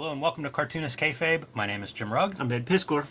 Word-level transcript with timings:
Hello 0.00 0.12
and 0.12 0.22
welcome 0.22 0.44
to 0.44 0.48
Cartoonist 0.48 0.98
Kayfabe. 0.98 1.44
My 1.52 1.66
name 1.66 1.82
is 1.82 1.92
Jim 1.92 2.10
Rugg. 2.10 2.36
I'm 2.40 2.50
Ed 2.50 2.64
Piskor. 2.64 3.04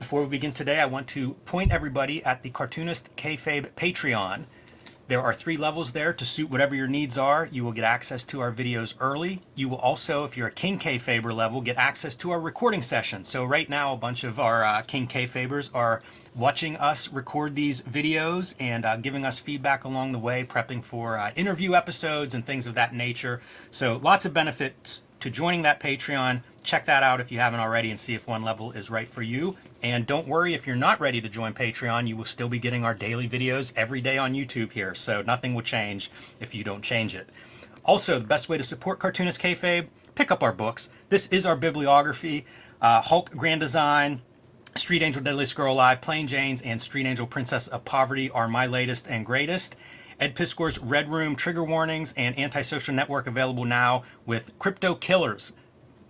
Before 0.00 0.24
we 0.24 0.28
begin 0.28 0.50
today, 0.50 0.80
I 0.80 0.84
want 0.84 1.06
to 1.10 1.34
point 1.44 1.70
everybody 1.70 2.24
at 2.24 2.42
the 2.42 2.50
Cartoonist 2.50 3.14
Kayfabe 3.14 3.70
Patreon. 3.74 4.46
There 5.06 5.22
are 5.22 5.32
three 5.32 5.56
levels 5.56 5.92
there 5.92 6.12
to 6.12 6.24
suit 6.24 6.50
whatever 6.50 6.74
your 6.74 6.88
needs 6.88 7.16
are. 7.16 7.48
You 7.52 7.62
will 7.62 7.70
get 7.70 7.84
access 7.84 8.24
to 8.24 8.40
our 8.40 8.52
videos 8.52 8.96
early. 8.98 9.42
You 9.54 9.68
will 9.68 9.78
also, 9.78 10.24
if 10.24 10.36
you're 10.36 10.48
a 10.48 10.52
King 10.52 10.80
Kayfaber 10.80 11.32
level, 11.32 11.60
get 11.60 11.76
access 11.76 12.16
to 12.16 12.32
our 12.32 12.40
recording 12.40 12.82
session. 12.82 13.22
So 13.22 13.44
right 13.44 13.70
now, 13.70 13.92
a 13.92 13.96
bunch 13.96 14.24
of 14.24 14.40
our 14.40 14.64
uh, 14.64 14.82
King 14.82 15.06
Kayfabers 15.06 15.70
are 15.72 16.02
watching 16.34 16.76
us 16.78 17.12
record 17.12 17.54
these 17.54 17.80
videos 17.82 18.56
and 18.58 18.84
uh, 18.84 18.96
giving 18.96 19.24
us 19.24 19.38
feedback 19.38 19.84
along 19.84 20.10
the 20.10 20.18
way, 20.18 20.42
prepping 20.42 20.82
for 20.82 21.16
uh, 21.16 21.30
interview 21.36 21.74
episodes 21.74 22.34
and 22.34 22.44
things 22.44 22.66
of 22.66 22.74
that 22.74 22.92
nature. 22.92 23.40
So 23.70 23.98
lots 23.98 24.24
of 24.24 24.34
benefits 24.34 25.02
to 25.20 25.30
joining 25.30 25.62
that 25.62 25.80
Patreon. 25.80 26.42
Check 26.62 26.84
that 26.86 27.02
out 27.02 27.20
if 27.20 27.32
you 27.32 27.38
haven't 27.38 27.60
already 27.60 27.90
and 27.90 27.98
see 27.98 28.14
if 28.14 28.26
one 28.26 28.42
level 28.42 28.72
is 28.72 28.90
right 28.90 29.08
for 29.08 29.22
you. 29.22 29.56
And 29.82 30.06
don't 30.06 30.28
worry 30.28 30.54
if 30.54 30.66
you're 30.66 30.76
not 30.76 31.00
ready 31.00 31.20
to 31.20 31.28
join 31.28 31.54
Patreon, 31.54 32.08
you 32.08 32.16
will 32.16 32.24
still 32.24 32.48
be 32.48 32.58
getting 32.58 32.84
our 32.84 32.94
daily 32.94 33.28
videos 33.28 33.72
every 33.76 34.00
day 34.00 34.18
on 34.18 34.34
YouTube 34.34 34.72
here. 34.72 34.94
So 34.94 35.22
nothing 35.22 35.54
will 35.54 35.62
change 35.62 36.10
if 36.40 36.54
you 36.54 36.64
don't 36.64 36.82
change 36.82 37.14
it. 37.14 37.28
Also, 37.84 38.18
the 38.18 38.26
best 38.26 38.48
way 38.48 38.58
to 38.58 38.64
support 38.64 38.98
Cartoonist 38.98 39.40
Kayfabe, 39.40 39.88
pick 40.14 40.30
up 40.30 40.42
our 40.42 40.52
books. 40.52 40.90
This 41.08 41.28
is 41.28 41.46
our 41.46 41.56
bibliography. 41.56 42.44
Uh, 42.82 43.00
Hulk 43.00 43.30
Grand 43.30 43.60
Design, 43.60 44.20
Street 44.74 45.02
Angel 45.02 45.22
Deadliest 45.22 45.56
Girl 45.56 45.72
Alive, 45.72 46.00
Plain 46.00 46.26
Janes, 46.26 46.62
and 46.62 46.80
Street 46.82 47.06
Angel 47.06 47.26
Princess 47.26 47.66
of 47.66 47.84
Poverty 47.84 48.30
are 48.30 48.46
my 48.46 48.66
latest 48.66 49.08
and 49.08 49.24
greatest. 49.24 49.74
Ed 50.20 50.34
Piskor's 50.34 50.80
Red 50.80 51.12
Room 51.12 51.36
Trigger 51.36 51.62
Warnings 51.62 52.12
and 52.16 52.36
Antisocial 52.36 52.92
Network 52.92 53.28
available 53.28 53.64
now 53.64 54.02
with 54.26 54.50
Crypto 54.58 54.96
Killers. 54.96 55.52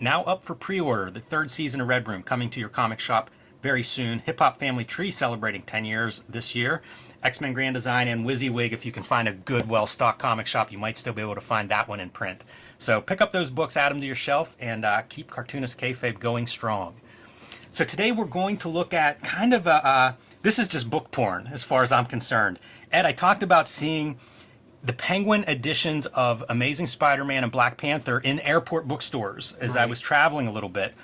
Now 0.00 0.22
up 0.22 0.44
for 0.44 0.54
pre 0.54 0.80
order, 0.80 1.10
the 1.10 1.20
third 1.20 1.50
season 1.50 1.80
of 1.82 1.88
Red 1.88 2.08
Room 2.08 2.22
coming 2.22 2.48
to 2.50 2.60
your 2.60 2.70
comic 2.70 3.00
shop 3.00 3.30
very 3.62 3.82
soon. 3.82 4.20
Hip 4.20 4.38
Hop 4.38 4.58
Family 4.58 4.84
Tree 4.84 5.10
celebrating 5.10 5.60
10 5.62 5.84
years 5.84 6.24
this 6.28 6.54
year. 6.54 6.80
X 7.22 7.40
Men 7.40 7.52
Grand 7.52 7.74
Design 7.74 8.08
and 8.08 8.24
WYSIWYG. 8.24 8.72
If 8.72 8.86
you 8.86 8.92
can 8.92 9.02
find 9.02 9.28
a 9.28 9.32
good, 9.32 9.68
well 9.68 9.86
stocked 9.86 10.20
comic 10.20 10.46
shop, 10.46 10.72
you 10.72 10.78
might 10.78 10.96
still 10.96 11.12
be 11.12 11.20
able 11.20 11.34
to 11.34 11.40
find 11.42 11.68
that 11.68 11.86
one 11.86 12.00
in 12.00 12.08
print. 12.08 12.44
So 12.78 13.02
pick 13.02 13.20
up 13.20 13.32
those 13.32 13.50
books, 13.50 13.76
add 13.76 13.90
them 13.90 14.00
to 14.00 14.06
your 14.06 14.14
shelf, 14.14 14.56
and 14.58 14.86
uh, 14.86 15.02
keep 15.08 15.28
Cartoonist 15.28 15.78
Kayfabe 15.78 16.18
going 16.18 16.46
strong. 16.46 16.94
So 17.72 17.84
today 17.84 18.12
we're 18.12 18.24
going 18.24 18.56
to 18.58 18.68
look 18.70 18.94
at 18.94 19.22
kind 19.22 19.52
of 19.52 19.66
a. 19.66 19.86
Uh, 19.86 20.12
this 20.40 20.58
is 20.58 20.68
just 20.68 20.88
book 20.88 21.10
porn 21.10 21.48
as 21.52 21.64
far 21.64 21.82
as 21.82 21.90
I'm 21.90 22.06
concerned. 22.06 22.60
Ed, 22.90 23.04
I 23.04 23.12
talked 23.12 23.42
about 23.42 23.68
seeing 23.68 24.18
the 24.82 24.92
Penguin 24.92 25.44
editions 25.46 26.06
of 26.06 26.44
Amazing 26.48 26.86
Spider 26.86 27.24
Man 27.24 27.42
and 27.42 27.52
Black 27.52 27.76
Panther 27.76 28.18
in 28.18 28.40
airport 28.40 28.88
bookstores 28.88 29.54
as 29.54 29.76
I 29.76 29.86
was 29.86 30.00
traveling 30.00 30.46
a 30.46 30.52
little 30.52 30.68
bit. 30.68 30.94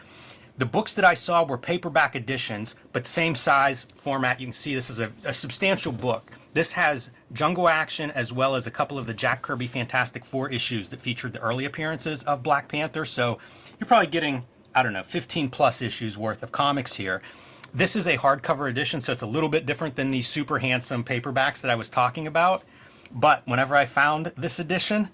The 0.57 0.67
books 0.67 0.95
that 0.95 1.05
I 1.05 1.15
saw 1.15 1.45
were 1.45 1.59
paperback 1.59 2.15
editions, 2.15 2.77
but 2.93 3.07
same 3.07 3.35
size 3.35 3.89
format. 3.97 4.41
You 4.41 4.47
can 4.47 4.53
see 4.53 4.75
this 4.75 4.89
is 4.89 5.01
a, 5.01 5.11
a 5.25 5.35
substantial 5.35 5.91
book. 5.91 6.31
This 6.55 6.73
has 6.73 7.11
Jungle 7.33 7.69
Action 7.69 8.13
as 8.13 8.33
well 8.33 8.55
as 8.55 8.67
a 8.67 8.71
couple 8.71 8.97
of 8.97 9.07
the 9.07 9.15
Jack 9.15 9.43
Kirby 9.43 9.67
Fantastic 9.67 10.25
Four 10.25 10.49
issues 10.51 10.91
that 10.91 11.01
featured 11.01 11.33
the 11.33 11.41
early 11.41 11.65
appearances 11.65 12.23
of 12.23 12.45
Black 12.45 12.69
Panther. 12.69 13.05
So 13.05 13.39
you're 13.81 13.89
probably 13.89 14.07
getting, 14.07 14.45
I 14.73 14.85
don't 14.85 14.93
know, 14.93 15.03
15 15.03 15.51
plus 15.51 15.83
issues 15.83 16.17
worth 16.17 16.45
of 16.45 16.53
comics 16.53 16.95
here. 16.95 17.21
This 17.75 17.97
is 17.97 18.07
a 18.07 18.17
hardcover 18.17 18.71
edition, 18.71 19.01
so 19.01 19.11
it's 19.11 19.25
a 19.25 19.27
little 19.27 19.49
bit 19.49 19.67
different 19.67 19.97
than 19.97 20.13
the 20.13 20.23
super 20.23 20.61
handsome 20.61 21.03
paperbacks 21.03 21.61
that 21.63 21.73
I 21.73 21.75
was 21.75 21.91
talking 21.91 22.25
about. 22.25 22.63
But 23.13 23.43
whenever 23.47 23.75
I 23.75 23.85
found 23.85 24.27
this 24.37 24.61
edition, 24.61 25.09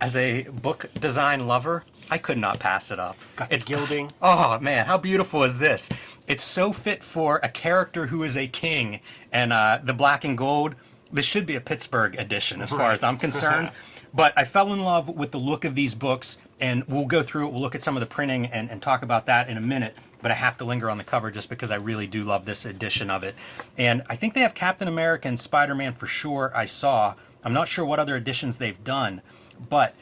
as 0.00 0.16
a 0.16 0.44
book 0.44 0.86
design 1.00 1.48
lover, 1.48 1.82
I 2.08 2.18
could 2.18 2.38
not 2.38 2.60
pass 2.60 2.92
it 2.92 3.00
up. 3.00 3.16
Got 3.34 3.50
the 3.50 3.58
gilding. 3.58 4.12
Oh 4.22 4.60
man, 4.60 4.86
how 4.86 4.96
beautiful 4.96 5.42
is 5.42 5.58
this? 5.58 5.88
It's 6.28 6.44
so 6.44 6.72
fit 6.72 7.02
for 7.02 7.40
a 7.42 7.48
character 7.48 8.06
who 8.06 8.22
is 8.22 8.36
a 8.36 8.46
king, 8.46 9.00
and 9.32 9.52
uh, 9.52 9.80
the 9.82 9.94
black 9.94 10.24
and 10.24 10.38
gold. 10.38 10.76
This 11.12 11.26
should 11.26 11.46
be 11.46 11.56
a 11.56 11.60
Pittsburgh 11.60 12.14
edition, 12.16 12.60
as 12.60 12.70
far 12.70 12.92
as 12.92 13.02
I'm 13.02 13.16
concerned. 13.16 13.72
but 14.14 14.32
I 14.36 14.44
fell 14.44 14.72
in 14.72 14.84
love 14.84 15.08
with 15.08 15.32
the 15.32 15.38
look 15.38 15.64
of 15.64 15.74
these 15.74 15.96
books, 15.96 16.38
and 16.60 16.84
we'll 16.84 17.06
go 17.06 17.22
through 17.22 17.48
it. 17.48 17.52
We'll 17.52 17.60
look 17.60 17.74
at 17.74 17.82
some 17.82 17.96
of 17.96 18.00
the 18.00 18.06
printing 18.06 18.46
and, 18.46 18.70
and 18.70 18.80
talk 18.80 19.02
about 19.02 19.26
that 19.26 19.48
in 19.48 19.56
a 19.56 19.60
minute. 19.60 19.96
But 20.22 20.30
I 20.30 20.34
have 20.34 20.58
to 20.58 20.64
linger 20.64 20.90
on 20.90 20.98
the 20.98 21.04
cover 21.04 21.30
just 21.30 21.48
because 21.50 21.70
I 21.70 21.76
really 21.76 22.06
do 22.06 22.24
love 22.24 22.46
this 22.46 22.64
edition 22.64 23.10
of 23.10 23.22
it. 23.22 23.34
And 23.76 24.02
I 24.08 24.16
think 24.16 24.34
they 24.34 24.40
have 24.40 24.54
Captain 24.54 24.88
America 24.88 25.28
and 25.28 25.38
Spider 25.38 25.74
Man 25.74 25.92
for 25.92 26.06
sure. 26.06 26.50
I 26.54 26.64
saw. 26.64 27.14
I'm 27.44 27.52
not 27.52 27.68
sure 27.68 27.84
what 27.84 28.00
other 28.00 28.16
editions 28.16 28.58
they've 28.58 28.82
done, 28.82 29.22
but 29.68 29.94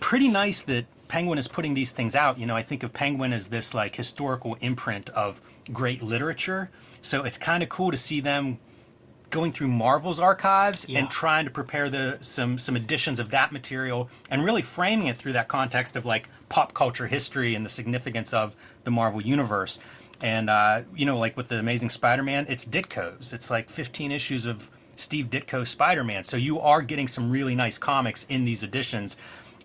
pretty 0.00 0.28
nice 0.28 0.62
that 0.62 0.86
Penguin 1.08 1.38
is 1.38 1.48
putting 1.48 1.74
these 1.74 1.92
things 1.92 2.14
out. 2.14 2.38
You 2.38 2.46
know, 2.46 2.56
I 2.56 2.62
think 2.62 2.82
of 2.82 2.92
Penguin 2.92 3.32
as 3.32 3.48
this 3.48 3.72
like 3.72 3.96
historical 3.96 4.56
imprint 4.60 5.08
of 5.10 5.40
great 5.72 6.02
literature. 6.02 6.70
So 7.00 7.24
it's 7.24 7.38
kind 7.38 7.62
of 7.62 7.68
cool 7.68 7.90
to 7.90 7.96
see 7.96 8.20
them 8.20 8.58
going 9.34 9.50
through 9.50 9.66
Marvel's 9.66 10.20
archives 10.20 10.86
Yeah. 10.88 11.00
and 11.00 11.10
trying 11.10 11.44
to 11.44 11.50
prepare 11.50 11.90
the 11.90 12.18
some 12.20 12.56
some 12.56 12.76
editions 12.76 13.18
of 13.18 13.30
that 13.30 13.50
material 13.50 14.08
and 14.30 14.44
really 14.44 14.62
framing 14.62 15.08
it 15.08 15.16
through 15.16 15.32
that 15.32 15.48
context 15.48 15.96
of 15.96 16.06
like 16.06 16.28
pop 16.48 16.72
culture 16.72 17.08
history 17.08 17.56
and 17.56 17.66
the 17.66 17.68
significance 17.68 18.32
of 18.32 18.54
the 18.84 18.92
Marvel 18.92 19.20
universe. 19.20 19.80
And 20.22 20.48
uh, 20.48 20.82
you 20.94 21.04
know, 21.04 21.18
like 21.18 21.36
with 21.36 21.48
the 21.48 21.58
Amazing 21.58 21.88
Spider-Man, 21.90 22.46
it's 22.48 22.64
Ditko's. 22.64 23.32
It's 23.32 23.50
like 23.50 23.68
15 23.68 24.12
issues 24.12 24.46
of 24.46 24.70
Steve 24.94 25.26
Ditko 25.30 25.66
Spider-Man. 25.66 26.22
So 26.22 26.36
you 26.36 26.60
are 26.60 26.80
getting 26.80 27.08
some 27.08 27.32
really 27.32 27.56
nice 27.56 27.76
comics 27.76 28.24
in 28.28 28.44
these 28.44 28.62
editions. 28.62 29.16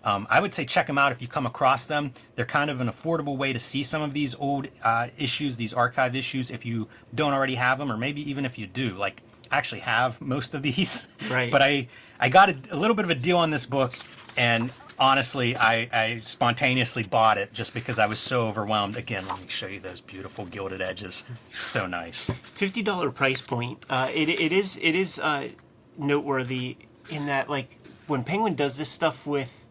Um, 0.02 0.26
I 0.28 0.40
would 0.40 0.52
say 0.52 0.64
check 0.64 0.88
them 0.88 0.98
out 0.98 1.12
if 1.12 1.22
you 1.22 1.28
come 1.28 1.46
across 1.46 1.86
them. 1.86 2.12
They're 2.34 2.44
kind 2.44 2.70
of 2.70 2.80
an 2.80 2.88
affordable 2.88 3.36
way 3.36 3.52
to 3.52 3.60
see 3.60 3.84
some 3.84 4.02
of 4.02 4.14
these 4.14 4.34
old 4.34 4.66
uh, 4.82 5.08
issues, 5.16 5.58
these 5.58 5.72
archive 5.72 6.16
issues, 6.16 6.50
if 6.50 6.64
you 6.66 6.88
don't 7.14 7.32
already 7.34 7.54
have 7.54 7.78
them, 7.78 7.92
or 7.92 7.96
maybe 7.96 8.28
even 8.28 8.44
if 8.44 8.58
you 8.58 8.66
do. 8.66 8.94
Like, 8.96 9.22
actually 9.50 9.80
have 9.80 10.20
most 10.20 10.54
of 10.54 10.62
these, 10.62 11.08
Right. 11.30 11.50
but 11.50 11.62
I 11.62 11.88
I 12.18 12.28
got 12.28 12.50
a, 12.50 12.56
a 12.70 12.76
little 12.76 12.94
bit 12.96 13.04
of 13.04 13.10
a 13.10 13.14
deal 13.14 13.38
on 13.38 13.50
this 13.50 13.66
book, 13.66 13.92
and 14.36 14.70
honestly, 14.98 15.56
I, 15.56 15.88
I 15.92 16.18
spontaneously 16.18 17.02
bought 17.04 17.38
it 17.38 17.52
just 17.54 17.72
because 17.72 17.98
I 17.98 18.04
was 18.06 18.18
so 18.18 18.42
overwhelmed. 18.46 18.96
Again, 18.96 19.26
let 19.26 19.40
me 19.40 19.46
show 19.48 19.66
you 19.66 19.80
those 19.80 20.00
beautiful 20.02 20.44
gilded 20.44 20.82
edges. 20.82 21.24
So 21.58 21.86
nice. 21.86 22.28
Fifty 22.30 22.82
dollar 22.82 23.10
price 23.10 23.40
point. 23.40 23.84
Uh, 23.88 24.10
it 24.12 24.28
it 24.28 24.52
is 24.52 24.78
it 24.82 24.94
is 24.94 25.18
uh, 25.18 25.48
noteworthy 25.96 26.76
in 27.08 27.26
that 27.26 27.48
like 27.48 27.78
when 28.06 28.22
Penguin 28.24 28.54
does 28.54 28.76
this 28.76 28.88
stuff 28.90 29.26
with 29.26 29.66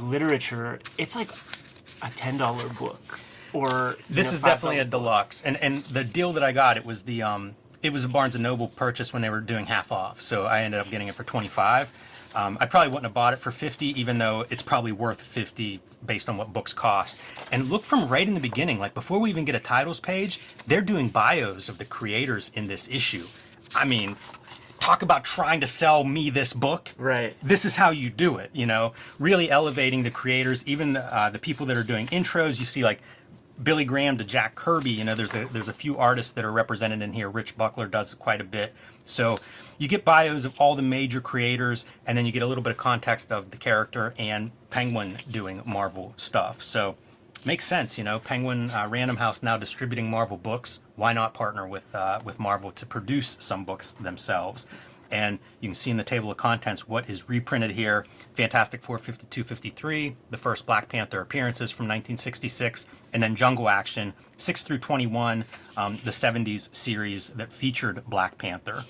literature, 0.00 0.80
it's 0.98 1.16
like 1.16 1.30
a 2.02 2.10
ten 2.16 2.36
dollar 2.36 2.68
book. 2.68 3.18
Or 3.52 3.96
This 4.10 4.30
know, 4.30 4.34
is 4.34 4.40
definitely 4.40 4.78
a 4.80 4.84
deluxe, 4.84 5.42
and 5.42 5.56
and 5.56 5.78
the 5.84 6.04
deal 6.04 6.32
that 6.34 6.42
I 6.44 6.52
got 6.52 6.76
it 6.76 6.84
was 6.84 7.04
the 7.04 7.22
um 7.22 7.54
it 7.82 7.92
was 7.92 8.04
a 8.04 8.08
Barnes 8.08 8.34
and 8.34 8.42
Noble 8.42 8.68
purchase 8.68 9.12
when 9.12 9.22
they 9.22 9.30
were 9.30 9.40
doing 9.40 9.66
half 9.66 9.92
off, 9.92 10.20
so 10.20 10.46
I 10.46 10.62
ended 10.62 10.80
up 10.80 10.90
getting 10.90 11.08
it 11.08 11.14
for 11.14 11.24
twenty 11.24 11.48
five. 11.48 11.92
Um, 12.34 12.58
I 12.60 12.66
probably 12.66 12.88
wouldn't 12.88 13.04
have 13.04 13.14
bought 13.14 13.32
it 13.32 13.38
for 13.38 13.50
fifty, 13.50 13.98
even 13.98 14.18
though 14.18 14.44
it's 14.50 14.62
probably 14.62 14.92
worth 14.92 15.20
fifty 15.22 15.80
based 16.04 16.28
on 16.28 16.36
what 16.36 16.52
books 16.52 16.72
cost. 16.72 17.18
And 17.50 17.70
look 17.70 17.82
from 17.82 18.08
right 18.08 18.26
in 18.26 18.34
the 18.34 18.40
beginning, 18.40 18.78
like 18.78 18.92
before 18.94 19.18
we 19.18 19.30
even 19.30 19.44
get 19.44 19.54
a 19.54 19.58
titles 19.60 20.00
page, 20.00 20.38
they're 20.66 20.82
doing 20.82 21.08
bios 21.08 21.68
of 21.68 21.78
the 21.78 21.84
creators 21.84 22.50
in 22.54 22.66
this 22.66 22.88
issue. 22.90 23.24
I 23.74 23.84
mean, 23.86 24.16
talk 24.78 25.02
about 25.02 25.24
trying 25.24 25.60
to 25.60 25.66
sell 25.66 26.04
me 26.04 26.30
this 26.30 26.52
book 26.52 26.92
Right. 26.98 27.34
this 27.42 27.64
is 27.64 27.74
how 27.76 27.90
you 27.90 28.08
do 28.10 28.36
it 28.36 28.50
you 28.52 28.66
know 28.66 28.92
really 29.18 29.50
elevating 29.50 30.02
the 30.04 30.10
creators 30.10 30.64
even 30.66 30.96
uh, 30.96 31.30
the 31.32 31.38
people 31.40 31.66
that 31.66 31.76
are 31.76 31.82
doing 31.82 32.06
intros 32.08 32.58
you 32.60 32.64
see 32.64 32.84
like 32.84 33.00
billy 33.62 33.84
graham 33.84 34.18
to 34.18 34.24
jack 34.24 34.54
kirby 34.54 34.90
you 34.90 35.04
know 35.04 35.14
there's 35.14 35.34
a 35.34 35.46
there's 35.46 35.68
a 35.68 35.72
few 35.72 35.96
artists 35.96 36.32
that 36.32 36.44
are 36.44 36.52
represented 36.52 37.02
in 37.02 37.12
here. 37.12 37.28
Rich 37.28 37.56
buckler 37.56 37.86
does 37.86 38.14
quite 38.14 38.40
a 38.40 38.44
bit. 38.44 38.74
So 39.04 39.38
you 39.78 39.88
get 39.88 40.04
bios 40.04 40.44
of 40.44 40.58
all 40.58 40.74
the 40.74 40.82
major 40.82 41.20
creators 41.20 41.92
and 42.06 42.16
then 42.16 42.26
you 42.26 42.32
get 42.32 42.42
a 42.42 42.46
little 42.46 42.62
bit 42.62 42.70
of 42.70 42.76
context 42.76 43.30
of 43.30 43.50
the 43.50 43.56
character 43.56 44.14
and 44.18 44.50
penguin 44.70 45.18
doing 45.30 45.62
marvel 45.64 46.14
stuff. 46.16 46.62
So 46.62 46.96
makes 47.44 47.64
sense 47.64 47.96
you 47.96 48.04
know 48.04 48.18
penguin 48.18 48.70
uh, 48.70 48.86
random 48.90 49.16
house 49.16 49.42
now 49.42 49.56
distributing 49.56 50.10
marvel 50.10 50.36
books. 50.36 50.80
Why 50.96 51.12
not 51.12 51.34
partner 51.34 51.66
with 51.66 51.94
uh, 51.94 52.20
with 52.24 52.38
marvel 52.38 52.70
to 52.72 52.86
produce 52.86 53.36
some 53.40 53.64
books 53.64 53.92
themselves 53.92 54.66
and 55.10 55.38
you 55.60 55.68
can 55.68 55.74
see 55.74 55.90
in 55.90 55.96
the 55.96 56.04
table 56.04 56.30
of 56.30 56.36
contents 56.36 56.88
what 56.88 57.08
is 57.08 57.28
reprinted 57.28 57.72
here. 57.72 58.06
Fantastic 58.34 58.82
four 58.82 58.98
52 58.98 59.44
53 59.44 60.16
the 60.30 60.36
first 60.36 60.66
black 60.66 60.88
panther 60.88 61.20
appearances 61.20 61.70
from 61.70 61.84
1966 61.84 62.86
and 63.12 63.22
then 63.22 63.34
jungle 63.34 63.68
action 63.68 64.14
6 64.36 64.62
through 64.62 64.78
21 64.78 65.44
um, 65.76 65.98
the 66.04 66.10
70s 66.10 66.74
series 66.74 67.30
that 67.30 67.52
featured 67.52 68.04
black 68.06 68.38
panther. 68.38 68.84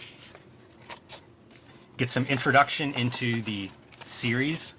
Get 1.96 2.08
some 2.08 2.26
introduction 2.26 2.92
into 2.94 3.40
the 3.42 3.70
series. 4.04 4.74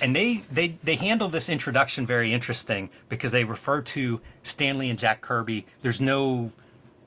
And 0.00 0.14
they 0.14 0.42
they 0.52 0.78
they 0.84 0.94
handle 0.94 1.28
this 1.28 1.48
introduction 1.48 2.06
very 2.06 2.32
interesting 2.32 2.90
because 3.08 3.32
they 3.32 3.44
refer 3.44 3.82
to 3.82 4.20
Stan 4.42 4.78
Lee 4.78 4.90
and 4.90 4.98
Jack 4.98 5.20
Kirby. 5.20 5.66
There's 5.82 6.00
no 6.00 6.52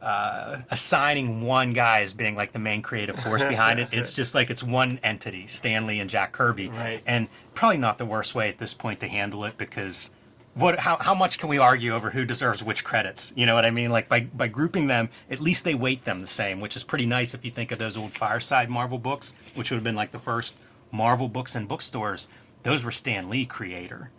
uh, 0.01 0.57
assigning 0.71 1.41
one 1.41 1.73
guy 1.73 2.01
as 2.01 2.13
being 2.13 2.35
like 2.35 2.51
the 2.53 2.59
main 2.59 2.81
creative 2.81 3.15
force 3.15 3.43
behind 3.43 3.79
it. 3.79 3.89
It's 3.91 4.13
just 4.13 4.33
like 4.33 4.49
it's 4.49 4.63
one 4.63 4.99
entity, 5.03 5.47
Stan 5.47 5.85
Lee 5.85 5.99
and 5.99 6.09
Jack 6.09 6.31
Kirby, 6.31 6.69
Right. 6.69 7.01
and 7.05 7.27
probably 7.53 7.77
not 7.77 7.97
the 7.97 8.05
worst 8.05 8.33
way 8.33 8.49
at 8.49 8.57
this 8.57 8.73
point 8.73 8.99
to 9.01 9.07
handle 9.07 9.45
it 9.45 9.57
because 9.57 10.09
what 10.53 10.79
how, 10.79 10.97
how 10.97 11.13
much 11.15 11.37
can 11.39 11.47
we 11.49 11.57
argue 11.57 11.93
over 11.93 12.09
who 12.09 12.25
deserves 12.25 12.61
which 12.63 12.83
credits? 12.83 13.31
You 13.37 13.45
know 13.45 13.55
what 13.55 13.65
I 13.65 13.71
mean? 13.71 13.91
Like 13.91 14.09
by 14.09 14.21
by 14.21 14.47
grouping 14.47 14.87
them, 14.87 15.09
at 15.29 15.39
least 15.39 15.63
they 15.63 15.75
weight 15.75 16.03
them 16.03 16.21
the 16.21 16.27
same, 16.27 16.59
which 16.59 16.75
is 16.75 16.83
pretty 16.83 17.05
nice 17.05 17.33
if 17.33 17.45
you 17.45 17.51
think 17.51 17.71
of 17.71 17.79
those 17.79 17.95
old 17.95 18.11
Fireside 18.11 18.69
Marvel 18.69 18.97
books, 18.99 19.33
which 19.55 19.71
would 19.71 19.77
have 19.77 19.83
been 19.83 19.95
like 19.95 20.11
the 20.11 20.19
first 20.19 20.57
Marvel 20.91 21.29
books 21.29 21.55
in 21.55 21.67
bookstores. 21.67 22.27
Those 22.63 22.83
were 22.83 22.91
Stan 22.91 23.29
Lee 23.29 23.45
creator. 23.45 24.09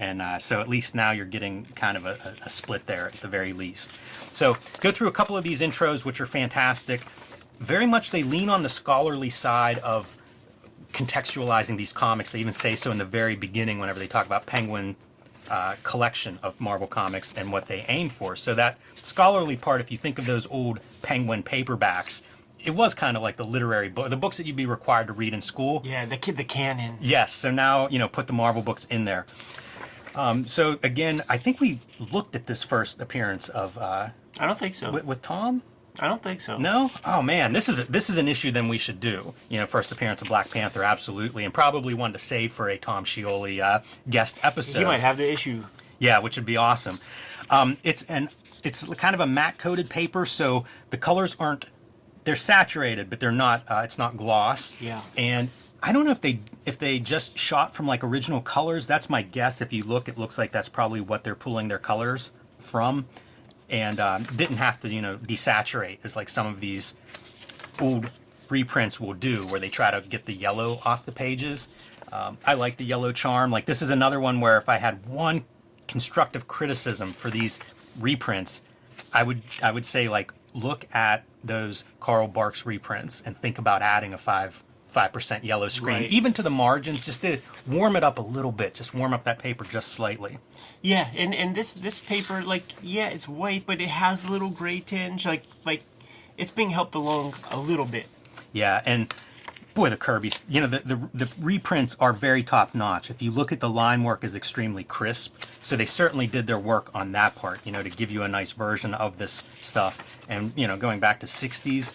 And 0.00 0.22
uh, 0.22 0.38
so 0.38 0.60
at 0.60 0.68
least 0.68 0.94
now 0.94 1.10
you're 1.10 1.26
getting 1.26 1.66
kind 1.74 1.96
of 1.96 2.06
a, 2.06 2.34
a, 2.42 2.48
split 2.48 2.86
there 2.86 3.06
at 3.06 3.12
the 3.12 3.28
very 3.28 3.52
least. 3.52 3.92
So 4.32 4.56
go 4.80 4.90
through 4.90 5.08
a 5.08 5.12
couple 5.12 5.36
of 5.36 5.44
these 5.44 5.60
intros, 5.60 6.06
which 6.06 6.22
are 6.22 6.26
fantastic. 6.26 7.02
Very 7.58 7.86
much 7.86 8.10
they 8.10 8.22
lean 8.22 8.48
on 8.48 8.62
the 8.62 8.70
scholarly 8.70 9.28
side 9.28 9.78
of 9.80 10.16
contextualizing 10.94 11.76
these 11.76 11.92
comics. 11.92 12.30
They 12.30 12.40
even 12.40 12.54
say 12.54 12.74
so 12.74 12.90
in 12.90 12.96
the 12.96 13.04
very 13.04 13.36
beginning 13.36 13.78
whenever 13.78 13.98
they 13.98 14.06
talk 14.06 14.24
about 14.24 14.46
Penguin 14.46 14.96
uh, 15.50 15.74
collection 15.82 16.38
of 16.42 16.58
Marvel 16.60 16.86
comics 16.86 17.34
and 17.34 17.52
what 17.52 17.66
they 17.66 17.84
aim 17.88 18.08
for. 18.08 18.36
So 18.36 18.54
that 18.54 18.78
scholarly 18.94 19.56
part, 19.56 19.82
if 19.82 19.92
you 19.92 19.98
think 19.98 20.18
of 20.18 20.24
those 20.24 20.46
old 20.46 20.80
Penguin 21.02 21.42
paperbacks, 21.42 22.22
it 22.64 22.70
was 22.70 22.94
kind 22.94 23.16
of 23.16 23.22
like 23.22 23.36
the 23.36 23.44
literary 23.44 23.88
book, 23.88 24.08
the 24.08 24.16
books 24.16 24.38
that 24.38 24.46
you'd 24.46 24.56
be 24.56 24.66
required 24.66 25.08
to 25.08 25.12
read 25.12 25.34
in 25.34 25.40
school. 25.40 25.82
Yeah, 25.84 26.06
the 26.06 26.16
kid, 26.16 26.36
the 26.36 26.44
canon. 26.44 26.96
Yes. 27.00 27.32
So 27.32 27.50
now 27.50 27.88
you 27.88 27.98
know, 27.98 28.08
put 28.08 28.26
the 28.26 28.32
Marvel 28.32 28.62
books 28.62 28.86
in 28.86 29.04
there. 29.04 29.26
Um, 30.14 30.46
so 30.46 30.78
again, 30.82 31.22
I 31.28 31.36
think 31.36 31.60
we 31.60 31.80
looked 32.12 32.34
at 32.34 32.46
this 32.46 32.62
first 32.62 33.00
appearance 33.00 33.48
of 33.48 33.78
uh, 33.78 34.08
I 34.38 34.46
don't 34.46 34.58
think 34.58 34.74
so. 34.74 34.90
with, 34.90 35.04
with 35.04 35.22
Tom. 35.22 35.62
I 35.98 36.08
don't 36.08 36.22
think 36.22 36.40
so. 36.40 36.56
No? 36.56 36.90
Oh 37.04 37.20
man, 37.20 37.52
this 37.52 37.68
is 37.68 37.80
a, 37.80 37.84
this 37.90 38.08
is 38.08 38.18
an 38.18 38.28
issue 38.28 38.50
then 38.50 38.68
we 38.68 38.78
should 38.78 39.00
do. 39.00 39.34
You 39.48 39.60
know, 39.60 39.66
first 39.66 39.90
appearance 39.90 40.22
of 40.22 40.28
Black 40.28 40.50
Panther, 40.50 40.84
absolutely, 40.84 41.44
and 41.44 41.52
probably 41.52 41.94
one 41.94 42.12
to 42.12 42.18
save 42.18 42.52
for 42.52 42.68
a 42.68 42.76
Tom 42.76 43.04
Scioli 43.04 43.60
uh, 43.60 43.80
guest 44.08 44.38
episode. 44.42 44.78
He 44.78 44.84
might 44.84 45.00
have 45.00 45.16
the 45.16 45.30
issue. 45.30 45.64
Yeah, 45.98 46.20
which 46.20 46.36
would 46.36 46.46
be 46.46 46.56
awesome. 46.56 46.98
Um, 47.50 47.76
it's 47.82 48.04
an 48.04 48.28
it's 48.62 48.86
kind 48.94 49.14
of 49.14 49.20
a 49.20 49.26
matte 49.26 49.58
coated 49.58 49.90
paper, 49.90 50.24
so 50.24 50.64
the 50.90 50.96
colors 50.96 51.36
aren't 51.38 51.66
they're 52.24 52.36
saturated, 52.36 53.10
but 53.10 53.20
they're 53.20 53.32
not. 53.32 53.64
Uh, 53.68 53.82
it's 53.84 53.98
not 53.98 54.16
gloss. 54.16 54.80
Yeah. 54.80 55.00
And 55.16 55.48
I 55.82 55.92
don't 55.92 56.04
know 56.04 56.10
if 56.10 56.20
they 56.20 56.40
if 56.66 56.78
they 56.78 56.98
just 56.98 57.38
shot 57.38 57.74
from 57.74 57.86
like 57.86 58.04
original 58.04 58.40
colors. 58.40 58.86
That's 58.86 59.08
my 59.08 59.22
guess. 59.22 59.60
If 59.60 59.72
you 59.72 59.84
look, 59.84 60.08
it 60.08 60.18
looks 60.18 60.36
like 60.38 60.52
that's 60.52 60.68
probably 60.68 61.00
what 61.00 61.24
they're 61.24 61.34
pulling 61.34 61.68
their 61.68 61.78
colors 61.78 62.32
from, 62.58 63.06
and 63.70 63.98
um, 63.98 64.24
didn't 64.36 64.56
have 64.56 64.80
to 64.80 64.88
you 64.88 65.00
know 65.00 65.16
desaturate 65.16 65.98
as 66.04 66.16
like 66.16 66.28
some 66.28 66.46
of 66.46 66.60
these 66.60 66.94
old 67.80 68.10
reprints 68.50 69.00
will 69.00 69.14
do, 69.14 69.46
where 69.46 69.60
they 69.60 69.68
try 69.68 69.90
to 69.90 70.00
get 70.02 70.26
the 70.26 70.34
yellow 70.34 70.80
off 70.84 71.06
the 71.06 71.12
pages. 71.12 71.68
Um, 72.12 72.38
I 72.44 72.54
like 72.54 72.76
the 72.76 72.84
yellow 72.84 73.12
charm. 73.12 73.50
Like 73.50 73.64
this 73.64 73.80
is 73.80 73.90
another 73.90 74.20
one 74.20 74.40
where 74.40 74.58
if 74.58 74.68
I 74.68 74.76
had 74.76 75.06
one 75.06 75.44
constructive 75.88 76.46
criticism 76.46 77.12
for 77.12 77.30
these 77.30 77.58
reprints, 77.98 78.62
I 79.12 79.22
would 79.22 79.42
I 79.62 79.72
would 79.72 79.86
say 79.86 80.08
like 80.08 80.32
look 80.52 80.86
at 80.92 81.24
those 81.42 81.84
Carl 82.00 82.28
Barks 82.28 82.66
reprints 82.66 83.22
and 83.24 83.36
think 83.36 83.56
about 83.56 83.80
adding 83.80 84.12
a 84.12 84.18
five 84.18 84.62
five 84.90 85.12
percent 85.12 85.44
yellow 85.44 85.68
screen, 85.68 86.02
Right. 86.02 86.10
even 86.10 86.32
to 86.34 86.42
the 86.42 86.50
margins, 86.50 87.04
just 87.04 87.22
to 87.22 87.38
warm 87.66 87.96
it 87.96 88.04
up 88.04 88.18
a 88.18 88.22
little 88.22 88.52
bit, 88.52 88.74
just 88.74 88.94
warm 88.94 89.12
up 89.12 89.24
that 89.24 89.38
paper 89.38 89.64
just 89.64 89.88
slightly. 89.92 90.38
Yeah, 90.82 91.08
and 91.16 91.34
and 91.34 91.54
this 91.54 91.72
this 91.72 92.00
paper, 92.00 92.42
like, 92.42 92.64
yeah, 92.82 93.08
it's 93.08 93.28
white, 93.28 93.64
but 93.66 93.80
it 93.80 93.88
has 93.88 94.24
a 94.24 94.30
little 94.32 94.50
gray 94.50 94.80
tinge. 94.80 95.26
Like 95.26 95.44
like, 95.64 95.82
it's 96.36 96.50
being 96.50 96.70
helped 96.70 96.94
along 96.94 97.34
a 97.50 97.58
little 97.58 97.84
bit. 97.86 98.06
Yeah, 98.52 98.82
and 98.84 99.12
boy, 99.74 99.88
the 99.88 99.96
Kirby's, 99.96 100.42
you 100.48 100.60
know, 100.60 100.66
the, 100.66 100.80
the, 100.80 101.08
the 101.24 101.32
reprints 101.40 101.96
are 102.00 102.12
very 102.12 102.42
top 102.42 102.74
notch. 102.74 103.08
If 103.08 103.22
you 103.22 103.30
look 103.30 103.52
at 103.52 103.60
the 103.60 103.70
line 103.70 104.02
work 104.02 104.24
is 104.24 104.34
extremely 104.34 104.82
crisp. 104.82 105.44
So 105.62 105.76
they 105.76 105.86
certainly 105.86 106.26
did 106.26 106.48
their 106.48 106.58
work 106.58 106.90
on 106.92 107.12
that 107.12 107.36
part, 107.36 107.64
you 107.64 107.70
know, 107.70 107.82
to 107.82 107.88
give 107.88 108.10
you 108.10 108.24
a 108.24 108.28
nice 108.28 108.50
version 108.52 108.94
of 108.94 109.18
this 109.18 109.44
stuff. 109.60 110.18
And, 110.28 110.52
you 110.56 110.66
know, 110.66 110.76
going 110.76 110.98
back 110.98 111.20
to 111.20 111.26
60s, 111.26 111.94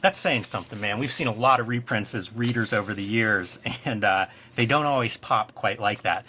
that's 0.00 0.18
saying 0.18 0.44
something, 0.44 0.80
man. 0.80 0.98
We've 0.98 1.12
seen 1.12 1.26
a 1.26 1.32
lot 1.32 1.60
of 1.60 1.68
reprints 1.68 2.14
as 2.14 2.34
readers 2.34 2.72
over 2.72 2.94
the 2.94 3.02
years, 3.02 3.60
and 3.84 4.04
uh, 4.04 4.26
they 4.54 4.66
don't 4.66 4.86
always 4.86 5.16
pop 5.16 5.54
quite 5.54 5.80
like 5.80 6.02
that. 6.02 6.24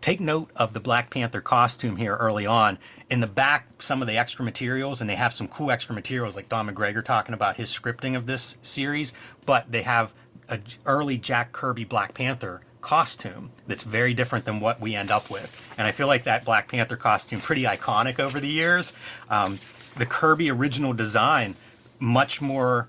Take 0.00 0.20
note 0.20 0.50
of 0.56 0.72
the 0.72 0.80
Black 0.80 1.10
Panther 1.10 1.40
costume 1.40 1.96
here 1.96 2.16
early 2.16 2.44
on. 2.44 2.78
In 3.08 3.20
the 3.20 3.26
back, 3.26 3.68
some 3.78 4.02
of 4.02 4.08
the 4.08 4.16
extra 4.16 4.44
materials, 4.44 5.00
and 5.00 5.08
they 5.08 5.14
have 5.14 5.32
some 5.32 5.46
cool 5.46 5.70
extra 5.70 5.94
materials, 5.94 6.34
like 6.34 6.48
Don 6.48 6.68
McGregor 6.68 7.04
talking 7.04 7.34
about 7.34 7.56
his 7.56 7.70
scripting 7.70 8.16
of 8.16 8.26
this 8.26 8.56
series. 8.62 9.14
But 9.46 9.70
they 9.70 9.82
have 9.82 10.12
an 10.48 10.64
early 10.86 11.18
Jack 11.18 11.52
Kirby 11.52 11.84
Black 11.84 12.14
Panther 12.14 12.62
costume 12.80 13.50
that's 13.68 13.84
very 13.84 14.12
different 14.12 14.44
than 14.44 14.58
what 14.58 14.80
we 14.80 14.96
end 14.96 15.12
up 15.12 15.30
with. 15.30 15.72
And 15.78 15.86
I 15.86 15.92
feel 15.92 16.08
like 16.08 16.24
that 16.24 16.44
Black 16.44 16.68
Panther 16.68 16.96
costume 16.96 17.40
pretty 17.40 17.62
iconic 17.62 18.18
over 18.18 18.40
the 18.40 18.48
years. 18.48 18.94
Um, 19.30 19.60
the 19.96 20.06
Kirby 20.06 20.50
original 20.50 20.92
design, 20.92 21.54
much 22.00 22.42
more 22.42 22.88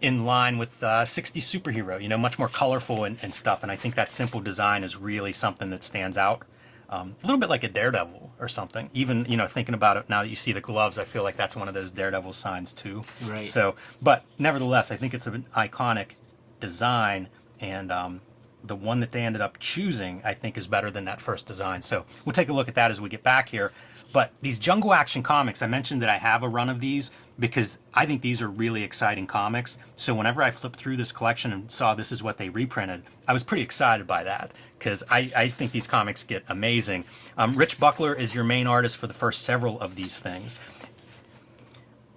in 0.00 0.24
line 0.24 0.58
with 0.58 0.82
uh, 0.82 1.02
60s 1.02 1.60
superhero, 1.60 2.00
you 2.00 2.08
know, 2.08 2.18
much 2.18 2.38
more 2.38 2.48
colorful 2.48 3.04
and, 3.04 3.18
and 3.22 3.34
stuff. 3.34 3.62
And 3.62 3.70
I 3.70 3.76
think 3.76 3.94
that 3.94 4.10
simple 4.10 4.40
design 4.40 4.84
is 4.84 4.96
really 4.96 5.32
something 5.32 5.70
that 5.70 5.84
stands 5.84 6.16
out. 6.16 6.42
Um, 6.88 7.14
a 7.22 7.26
little 7.26 7.38
bit 7.38 7.48
like 7.48 7.62
a 7.62 7.68
Daredevil 7.68 8.32
or 8.40 8.48
something. 8.48 8.90
Even, 8.92 9.24
you 9.28 9.36
know, 9.36 9.46
thinking 9.46 9.74
about 9.74 9.96
it 9.96 10.08
now 10.08 10.22
that 10.22 10.28
you 10.28 10.36
see 10.36 10.52
the 10.52 10.60
gloves, 10.60 10.98
I 10.98 11.04
feel 11.04 11.22
like 11.22 11.36
that's 11.36 11.54
one 11.54 11.68
of 11.68 11.74
those 11.74 11.90
Daredevil 11.90 12.32
signs 12.32 12.72
too. 12.72 13.02
Right. 13.24 13.46
So, 13.46 13.76
but 14.02 14.24
nevertheless, 14.38 14.90
I 14.90 14.96
think 14.96 15.14
it's 15.14 15.26
an 15.26 15.46
iconic 15.54 16.12
design. 16.58 17.28
And 17.60 17.92
um, 17.92 18.20
the 18.64 18.74
one 18.74 19.00
that 19.00 19.12
they 19.12 19.22
ended 19.22 19.40
up 19.40 19.58
choosing, 19.58 20.20
I 20.24 20.34
think, 20.34 20.56
is 20.56 20.66
better 20.66 20.90
than 20.90 21.04
that 21.04 21.20
first 21.20 21.46
design. 21.46 21.82
So 21.82 22.04
we'll 22.24 22.32
take 22.32 22.48
a 22.48 22.52
look 22.52 22.68
at 22.68 22.74
that 22.74 22.90
as 22.90 23.00
we 23.00 23.08
get 23.08 23.22
back 23.22 23.50
here. 23.50 23.72
But 24.12 24.32
these 24.40 24.58
Jungle 24.58 24.92
Action 24.92 25.22
comics, 25.22 25.62
I 25.62 25.66
mentioned 25.66 26.02
that 26.02 26.08
I 26.08 26.18
have 26.18 26.42
a 26.42 26.48
run 26.48 26.68
of 26.68 26.80
these 26.80 27.12
because 27.40 27.78
I 27.94 28.04
think 28.04 28.20
these 28.20 28.42
are 28.42 28.48
really 28.48 28.82
exciting 28.84 29.26
comics. 29.26 29.78
So 29.96 30.14
whenever 30.14 30.42
I 30.42 30.50
flipped 30.50 30.76
through 30.76 30.98
this 30.98 31.10
collection 31.10 31.52
and 31.52 31.70
saw 31.72 31.94
this 31.94 32.12
is 32.12 32.22
what 32.22 32.36
they 32.36 32.50
reprinted, 32.50 33.02
I 33.26 33.32
was 33.32 33.42
pretty 33.42 33.62
excited 33.62 34.06
by 34.06 34.24
that 34.24 34.52
because 34.78 35.02
I, 35.10 35.32
I 35.34 35.48
think 35.48 35.72
these 35.72 35.86
comics 35.86 36.22
get 36.22 36.44
amazing. 36.48 37.04
Um, 37.38 37.56
Rich 37.56 37.80
Buckler 37.80 38.14
is 38.14 38.34
your 38.34 38.44
main 38.44 38.66
artist 38.66 38.98
for 38.98 39.06
the 39.06 39.14
first 39.14 39.42
several 39.42 39.80
of 39.80 39.96
these 39.96 40.20
things. 40.20 40.58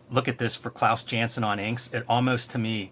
Look 0.09 0.27
at 0.27 0.37
this 0.37 0.55
for 0.55 0.69
Klaus 0.69 1.03
Janson 1.05 1.43
on 1.43 1.57
inks. 1.57 1.91
It 1.93 2.03
almost 2.07 2.51
to 2.51 2.59
me 2.59 2.91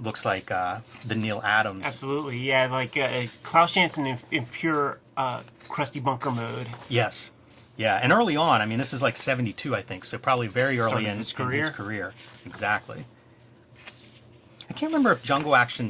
looks 0.00 0.24
like 0.24 0.50
uh, 0.50 0.80
the 1.06 1.14
Neal 1.14 1.42
Adams. 1.44 1.86
Absolutely, 1.86 2.38
yeah. 2.38 2.68
Like 2.70 2.96
uh, 2.96 3.24
Klaus 3.42 3.74
Janson 3.74 4.06
in, 4.06 4.18
in 4.30 4.46
pure 4.46 4.98
uh, 5.16 5.42
crusty 5.68 6.00
bunker 6.00 6.30
mode. 6.30 6.66
Yes. 6.88 7.32
Yeah, 7.80 7.98
and 8.02 8.12
early 8.12 8.36
on, 8.36 8.60
I 8.60 8.66
mean, 8.66 8.76
this 8.76 8.92
is 8.92 9.00
like 9.00 9.16
72, 9.16 9.74
I 9.74 9.80
think, 9.80 10.04
so 10.04 10.18
probably 10.18 10.48
very 10.48 10.78
early 10.78 11.06
in 11.06 11.16
his 11.16 11.32
in 11.32 11.50
his 11.50 11.70
career. 11.70 12.12
Exactly. 12.44 13.04
I 14.68 14.74
can't 14.74 14.92
remember 14.92 15.10
if 15.12 15.22
Jungle 15.22 15.56
Action, 15.56 15.88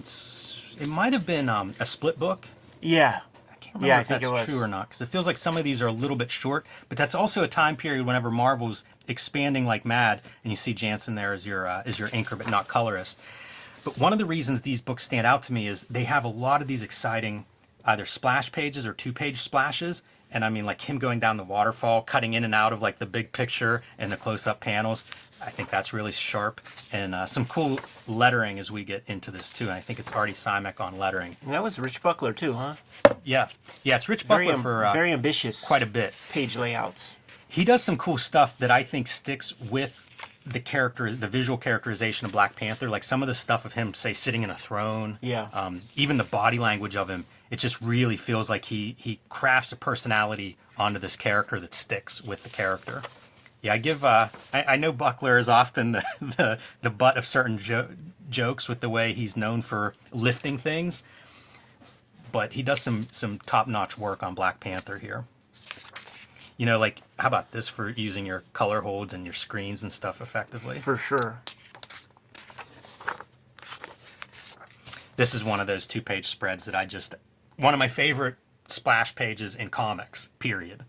it 0.80 0.86
might 0.86 1.12
have 1.12 1.26
been 1.26 1.48
um, 1.48 1.72
a 1.80 1.84
split 1.84 2.16
book. 2.16 2.46
Yeah, 2.80 3.22
I 3.50 3.54
can't 3.56 3.74
remember 3.74 3.86
Yeah, 3.88 3.96
I 3.96 4.00
if 4.02 4.06
think 4.06 4.22
that's 4.22 4.30
it 4.30 4.32
was. 4.32 4.46
true 4.48 4.60
or 4.62 4.68
not, 4.68 4.88
because 4.88 5.00
it 5.00 5.08
feels 5.08 5.26
like 5.26 5.36
some 5.36 5.56
of 5.56 5.64
these 5.64 5.82
are 5.82 5.88
a 5.88 5.92
little 5.92 6.14
bit 6.14 6.30
short, 6.30 6.64
but 6.88 6.96
that's 6.96 7.16
also 7.16 7.42
a 7.42 7.48
time 7.48 7.74
period 7.74 8.06
whenever 8.06 8.30
Marvel's 8.30 8.84
expanding 9.08 9.66
like 9.66 9.84
mad, 9.84 10.22
and 10.44 10.52
you 10.52 10.56
see 10.56 10.72
Janson 10.72 11.16
there 11.16 11.32
as 11.32 11.44
your, 11.44 11.66
uh, 11.66 11.82
as 11.84 11.98
your 11.98 12.08
inker, 12.10 12.38
but 12.38 12.48
not 12.48 12.68
colorist. 12.68 13.20
But 13.84 13.98
one 13.98 14.12
of 14.12 14.20
the 14.20 14.26
reasons 14.26 14.62
these 14.62 14.80
books 14.80 15.02
stand 15.02 15.26
out 15.26 15.42
to 15.42 15.52
me 15.52 15.66
is 15.66 15.82
they 15.86 16.04
have 16.04 16.22
a 16.22 16.28
lot 16.28 16.62
of 16.62 16.68
these 16.68 16.84
exciting 16.84 17.46
either 17.84 18.06
splash 18.06 18.52
pages 18.52 18.86
or 18.86 18.92
two 18.92 19.12
page 19.12 19.38
splashes. 19.38 20.04
And 20.32 20.44
I 20.44 20.48
mean, 20.48 20.64
like 20.64 20.82
him 20.82 20.98
going 20.98 21.18
down 21.20 21.36
the 21.36 21.44
waterfall, 21.44 22.02
cutting 22.02 22.34
in 22.34 22.44
and 22.44 22.54
out 22.54 22.72
of 22.72 22.80
like 22.80 22.98
the 22.98 23.06
big 23.06 23.32
picture 23.32 23.82
and 23.98 24.12
the 24.12 24.16
close 24.16 24.46
up 24.46 24.60
panels. 24.60 25.04
I 25.42 25.48
think 25.50 25.70
that's 25.70 25.92
really 25.92 26.12
sharp. 26.12 26.60
And 26.92 27.14
uh, 27.14 27.26
some 27.26 27.46
cool 27.46 27.80
lettering 28.06 28.58
as 28.58 28.70
we 28.70 28.84
get 28.84 29.02
into 29.06 29.30
this 29.30 29.48
too. 29.50 29.64
And 29.64 29.72
I 29.72 29.80
think 29.80 29.98
it's 29.98 30.12
Artie 30.12 30.32
Simek 30.32 30.80
on 30.80 30.98
lettering. 30.98 31.36
and 31.42 31.52
that 31.54 31.62
was 31.62 31.78
Rich 31.78 32.02
Buckler 32.02 32.32
too, 32.32 32.52
huh? 32.52 32.74
Yeah. 33.24 33.48
Yeah, 33.82 33.96
it's 33.96 34.08
Rich 34.08 34.24
Very, 34.24 34.44
Buckler 34.46 34.56
am- 34.56 34.62
for 34.62 34.84
uh, 34.84 34.92
very 34.92 35.12
ambitious. 35.12 35.66
quite 35.66 35.82
a 35.82 35.86
bit. 35.86 36.12
page 36.30 36.56
layouts. 36.56 37.16
he 37.48 37.64
does 37.64 37.82
some 37.82 37.96
cool 37.96 38.18
stuff 38.18 38.56
that 38.58 38.70
I 38.70 38.82
think 38.82 39.06
sticks 39.08 39.58
with 39.60 40.06
the 40.46 40.60
character, 40.60 41.10
the 41.12 41.28
visual 41.28 41.56
characterization 41.58 42.26
of 42.26 42.32
Black 42.32 42.54
Panther. 42.54 42.88
Like 42.90 43.02
some 43.04 43.22
of 43.22 43.26
the 43.28 43.34
stuff 43.34 43.64
of 43.64 43.72
him, 43.72 43.94
say, 43.94 44.12
sitting 44.12 44.42
in 44.42 44.50
a 44.50 44.56
throne. 44.56 45.18
Yeah. 45.22 45.48
Um, 45.54 45.80
even 45.96 46.18
the 46.18 46.24
body 46.24 46.58
language 46.58 46.96
of 46.96 47.08
him, 47.08 47.24
it 47.50 47.58
just 47.58 47.80
really 47.82 48.16
feels 48.16 48.48
like 48.48 48.66
he 48.66 48.94
he 48.98 49.18
crafts 49.28 49.72
a 49.72 49.76
personality 49.76 50.56
onto 50.78 50.98
this 50.98 51.16
character 51.16 51.58
that 51.60 51.74
sticks 51.74 52.22
with 52.22 52.44
the 52.44 52.48
character. 52.48 53.02
Yeah, 53.60 53.74
I 53.74 53.78
give. 53.78 54.04
Uh, 54.04 54.28
I, 54.52 54.64
I 54.68 54.76
know 54.76 54.92
Buckler 54.92 55.36
is 55.36 55.48
often 55.48 55.92
the 55.92 56.04
the, 56.20 56.58
the 56.82 56.90
butt 56.90 57.16
of 57.16 57.26
certain 57.26 57.58
jo- 57.58 57.88
jokes 58.30 58.68
with 58.68 58.80
the 58.80 58.88
way 58.88 59.12
he's 59.12 59.36
known 59.36 59.62
for 59.62 59.94
lifting 60.12 60.58
things, 60.58 61.02
but 62.32 62.52
he 62.52 62.62
does 62.62 62.80
some 62.80 63.08
some 63.10 63.38
top 63.38 63.66
notch 63.66 63.98
work 63.98 64.22
on 64.22 64.34
Black 64.34 64.60
Panther 64.60 64.98
here. 64.98 65.24
You 66.56 66.66
know, 66.66 66.78
like 66.78 67.00
how 67.18 67.28
about 67.28 67.50
this 67.52 67.68
for 67.68 67.88
using 67.88 68.26
your 68.26 68.44
color 68.52 68.82
holds 68.82 69.12
and 69.12 69.24
your 69.24 69.32
screens 69.32 69.82
and 69.82 69.90
stuff 69.90 70.20
effectively? 70.20 70.78
For 70.78 70.96
sure. 70.96 71.40
This 75.16 75.34
is 75.34 75.44
one 75.44 75.60
of 75.60 75.66
those 75.66 75.86
two 75.86 76.00
page 76.00 76.26
spreads 76.26 76.64
that 76.64 76.74
I 76.74 76.86
just 76.86 77.14
one 77.60 77.74
of 77.74 77.78
my 77.78 77.88
favorite 77.88 78.36
splash 78.68 79.14
pages 79.14 79.56
in 79.56 79.68
comics, 79.70 80.30
period. 80.38 80.84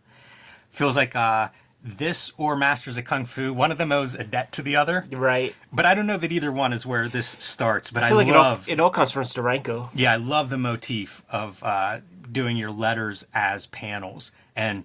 Feels 0.70 0.96
like 0.96 1.16
uh 1.16 1.50
this 1.84 2.32
or 2.38 2.56
Masters 2.56 2.98
of 2.98 3.06
Kung 3.06 3.26
Fu, 3.26 3.54
one 3.54 3.72
of 3.72 3.78
them 3.78 3.92
owes 3.92 4.14
a 4.14 4.24
debt 4.24 4.52
to 4.54 4.62
the 4.62 4.76
other. 4.76 5.06
Right. 5.12 5.56
But 5.74 5.86
I 5.86 5.96
don't 5.96 6.06
know 6.06 6.18
that 6.18 6.32
either 6.32 6.52
one 6.52 6.74
is 6.74 6.86
where 6.86 7.08
this 7.08 7.28
starts. 7.40 7.90
But 7.90 8.04
I, 8.04 8.10
I 8.10 8.12
like 8.12 8.28
love 8.28 8.68
it 8.68 8.72
all, 8.72 8.74
it 8.74 8.80
all 8.80 8.90
comes 8.92 9.12
from 9.12 9.24
Steranko. 9.24 9.90
Yeah, 9.96 10.14
I 10.14 10.18
love 10.18 10.50
the 10.50 10.58
motif 10.58 11.24
of 11.32 11.64
uh, 11.64 12.02
doing 12.32 12.58
your 12.58 12.72
letters 12.72 13.26
as 13.34 13.66
panels. 13.68 14.32
And 14.56 14.84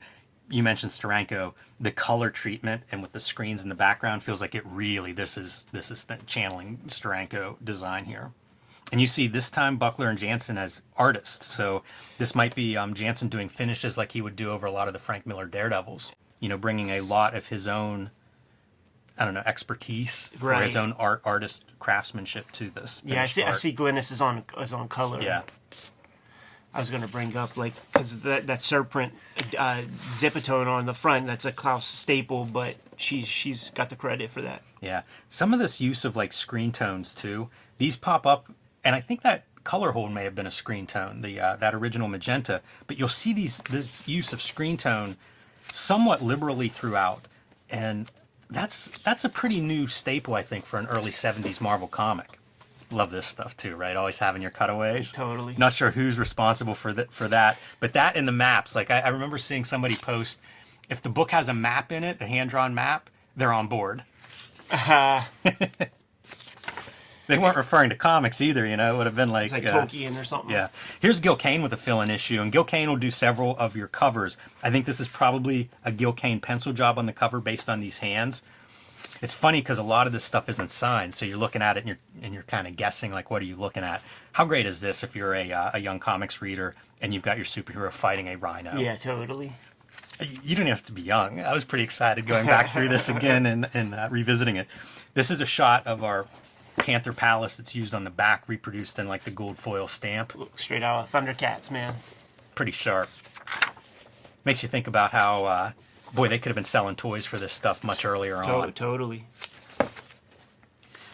you 0.48 0.62
mentioned 0.62 0.92
Steranko, 0.92 1.54
the 1.78 1.90
color 1.90 2.30
treatment 2.30 2.82
and 2.90 3.02
with 3.02 3.12
the 3.12 3.20
screens 3.20 3.62
in 3.62 3.68
the 3.68 3.74
background 3.74 4.22
feels 4.22 4.40
like 4.40 4.54
it 4.54 4.64
really 4.64 5.12
this 5.12 5.36
is 5.36 5.66
this 5.72 5.90
is 5.90 6.04
the 6.04 6.18
channeling 6.26 6.80
Steranko 6.86 7.56
design 7.62 8.06
here. 8.06 8.32
And 8.92 9.00
you 9.00 9.06
see 9.06 9.26
this 9.26 9.50
time 9.50 9.78
Buckler 9.78 10.08
and 10.08 10.18
Janson 10.18 10.58
as 10.58 10.82
artists. 10.96 11.46
So 11.46 11.82
this 12.18 12.34
might 12.34 12.54
be 12.54 12.76
um, 12.76 12.94
Janson 12.94 13.28
doing 13.28 13.48
finishes 13.48 13.98
like 13.98 14.12
he 14.12 14.22
would 14.22 14.36
do 14.36 14.50
over 14.50 14.66
a 14.66 14.70
lot 14.70 14.86
of 14.86 14.92
the 14.92 15.00
Frank 15.00 15.26
Miller 15.26 15.46
Daredevils. 15.46 16.12
You 16.38 16.48
know, 16.48 16.58
bringing 16.58 16.90
a 16.90 17.00
lot 17.00 17.34
of 17.34 17.48
his 17.48 17.66
own, 17.66 18.10
I 19.18 19.24
don't 19.24 19.34
know, 19.34 19.42
expertise 19.44 20.30
or 20.40 20.54
his 20.54 20.76
own 20.76 20.92
art 20.92 21.22
artist 21.24 21.64
craftsmanship 21.78 22.52
to 22.52 22.70
this. 22.70 23.02
Yeah, 23.04 23.22
I 23.22 23.24
see. 23.24 23.42
I 23.42 23.52
see 23.52 23.72
Glynis 23.72 24.12
is 24.12 24.20
on 24.20 24.44
is 24.58 24.72
on 24.72 24.88
color. 24.88 25.20
Yeah. 25.20 25.42
I 26.76 26.78
was 26.80 26.90
gonna 26.90 27.08
bring 27.08 27.34
up 27.36 27.56
like 27.56 27.72
because 27.90 28.20
that 28.20 28.46
that 28.48 28.60
serpent 28.60 29.14
uh, 29.58 29.82
zipatone 30.10 30.66
on 30.66 30.84
the 30.84 30.92
front 30.92 31.26
that's 31.26 31.46
a 31.46 31.52
Klaus 31.52 31.86
staple, 31.86 32.44
but 32.44 32.76
she's 32.96 33.26
she's 33.26 33.70
got 33.70 33.88
the 33.88 33.96
credit 33.96 34.30
for 34.30 34.42
that. 34.42 34.62
Yeah, 34.82 35.02
some 35.30 35.54
of 35.54 35.58
this 35.58 35.80
use 35.80 36.04
of 36.04 36.16
like 36.16 36.34
screen 36.34 36.72
tones 36.72 37.14
too. 37.14 37.48
These 37.78 37.96
pop 37.96 38.26
up, 38.26 38.50
and 38.86 38.94
I 38.94 39.00
think 39.00 39.22
that 39.22 39.44
color 39.64 39.90
hold 39.90 40.12
may 40.12 40.22
have 40.22 40.36
been 40.36 40.46
a 40.46 40.50
screen 40.52 40.86
tone, 40.86 41.20
the 41.20 41.40
uh, 41.40 41.56
that 41.56 41.74
original 41.74 42.06
magenta. 42.06 42.62
But 42.86 42.98
you'll 42.98 43.08
see 43.08 43.32
these 43.32 43.58
this 43.58 44.06
use 44.06 44.32
of 44.32 44.40
screen 44.40 44.76
tone 44.76 45.16
somewhat 45.70 46.22
liberally 46.22 46.68
throughout, 46.68 47.26
and 47.68 48.08
that's 48.48 48.86
that's 48.98 49.24
a 49.24 49.28
pretty 49.28 49.60
new 49.60 49.88
staple, 49.88 50.34
I 50.34 50.42
think, 50.42 50.64
for 50.64 50.78
an 50.78 50.86
early 50.86 51.10
'70s 51.10 51.60
Marvel 51.60 51.88
comic. 51.88 52.38
Love 52.92 53.10
this 53.10 53.26
stuff 53.26 53.56
too, 53.56 53.74
right? 53.74 53.96
Always 53.96 54.20
having 54.20 54.40
your 54.40 54.52
cutaways. 54.52 55.10
Totally. 55.10 55.56
Not 55.58 55.72
sure 55.72 55.90
who's 55.90 56.16
responsible 56.16 56.76
for 56.76 56.92
that 56.92 57.10
for 57.10 57.26
that, 57.26 57.58
but 57.80 57.92
that 57.92 58.14
and 58.14 58.28
the 58.28 58.32
maps. 58.32 58.76
Like 58.76 58.92
I, 58.92 59.00
I 59.00 59.08
remember 59.08 59.36
seeing 59.36 59.64
somebody 59.64 59.96
post, 59.96 60.40
if 60.88 61.02
the 61.02 61.10
book 61.10 61.32
has 61.32 61.48
a 61.48 61.54
map 61.54 61.90
in 61.90 62.04
it, 62.04 62.20
the 62.20 62.28
hand 62.28 62.50
drawn 62.50 62.72
map, 62.72 63.10
they're 63.36 63.52
on 63.52 63.66
board. 63.66 64.04
They 67.26 67.38
weren't 67.38 67.56
referring 67.56 67.90
to 67.90 67.96
comics 67.96 68.40
either, 68.40 68.66
you 68.66 68.76
know. 68.76 68.94
It 68.94 68.96
would 68.98 69.06
have 69.06 69.16
been 69.16 69.30
like, 69.30 69.52
like 69.52 69.66
uh, 69.66 69.86
Tolkien 69.86 70.20
or 70.20 70.24
something. 70.24 70.50
yeah. 70.50 70.68
Here's 71.00 71.20
Gil 71.20 71.36
Kane 71.36 71.62
with 71.62 71.72
a 71.72 71.76
fill-in 71.76 72.10
issue, 72.10 72.40
and 72.40 72.52
Gil 72.52 72.64
Kane 72.64 72.88
will 72.88 72.96
do 72.96 73.10
several 73.10 73.56
of 73.58 73.74
your 73.76 73.88
covers. 73.88 74.38
I 74.62 74.70
think 74.70 74.86
this 74.86 75.00
is 75.00 75.08
probably 75.08 75.68
a 75.84 75.90
Gil 75.90 76.12
Kane 76.12 76.40
pencil 76.40 76.72
job 76.72 76.98
on 76.98 77.06
the 77.06 77.12
cover 77.12 77.40
based 77.40 77.68
on 77.68 77.80
these 77.80 77.98
hands. 77.98 78.42
It's 79.22 79.34
funny 79.34 79.60
because 79.60 79.78
a 79.78 79.82
lot 79.82 80.06
of 80.06 80.12
this 80.12 80.24
stuff 80.24 80.48
isn't 80.48 80.70
signed, 80.70 81.14
so 81.14 81.24
you're 81.24 81.38
looking 81.38 81.62
at 81.62 81.76
it 81.76 81.80
and 81.80 81.88
you're 81.88 81.98
and 82.22 82.34
you're 82.34 82.42
kind 82.42 82.66
of 82.66 82.76
guessing 82.76 83.12
like, 83.12 83.30
what 83.30 83.40
are 83.40 83.46
you 83.46 83.56
looking 83.56 83.82
at? 83.82 84.02
How 84.32 84.44
great 84.44 84.66
is 84.66 84.80
this 84.80 85.02
if 85.02 85.16
you're 85.16 85.34
a 85.34 85.52
uh, 85.52 85.70
a 85.74 85.78
young 85.78 85.98
comics 85.98 86.42
reader 86.42 86.74
and 87.00 87.14
you've 87.14 87.22
got 87.22 87.36
your 87.38 87.46
superhero 87.46 87.90
fighting 87.90 88.28
a 88.28 88.36
rhino? 88.36 88.76
Yeah, 88.76 88.96
totally. 88.96 89.52
you 90.42 90.54
don't 90.54 90.66
have 90.66 90.82
to 90.84 90.92
be 90.92 91.02
young. 91.02 91.40
I 91.40 91.52
was 91.52 91.64
pretty 91.64 91.84
excited 91.84 92.26
going 92.26 92.46
back 92.46 92.70
through 92.70 92.88
this 92.88 93.08
again 93.08 93.46
and, 93.46 93.68
and 93.74 93.94
uh, 93.94 94.08
revisiting 94.10 94.56
it. 94.56 94.66
This 95.14 95.30
is 95.30 95.40
a 95.40 95.46
shot 95.46 95.86
of 95.86 96.04
our 96.04 96.26
Panther 96.86 97.12
Palace 97.12 97.56
that's 97.56 97.74
used 97.74 97.92
on 97.96 98.04
the 98.04 98.10
back, 98.10 98.44
reproduced 98.48 98.96
in 99.00 99.08
like 99.08 99.24
the 99.24 99.30
gold 99.32 99.58
foil 99.58 99.88
stamp. 99.88 100.36
Look 100.36 100.56
straight 100.56 100.84
out 100.84 101.00
of 101.00 101.10
Thundercats, 101.10 101.68
man. 101.68 101.96
Pretty 102.54 102.70
sharp. 102.70 103.08
Makes 104.44 104.62
you 104.62 104.68
think 104.68 104.86
about 104.86 105.10
how, 105.10 105.44
uh, 105.46 105.70
boy, 106.14 106.28
they 106.28 106.38
could 106.38 106.50
have 106.50 106.54
been 106.54 106.62
selling 106.62 106.94
toys 106.94 107.26
for 107.26 107.38
this 107.38 107.52
stuff 107.52 107.82
much 107.82 108.04
earlier 108.04 108.40
To- 108.40 108.54
on. 108.54 108.72
totally. 108.72 109.26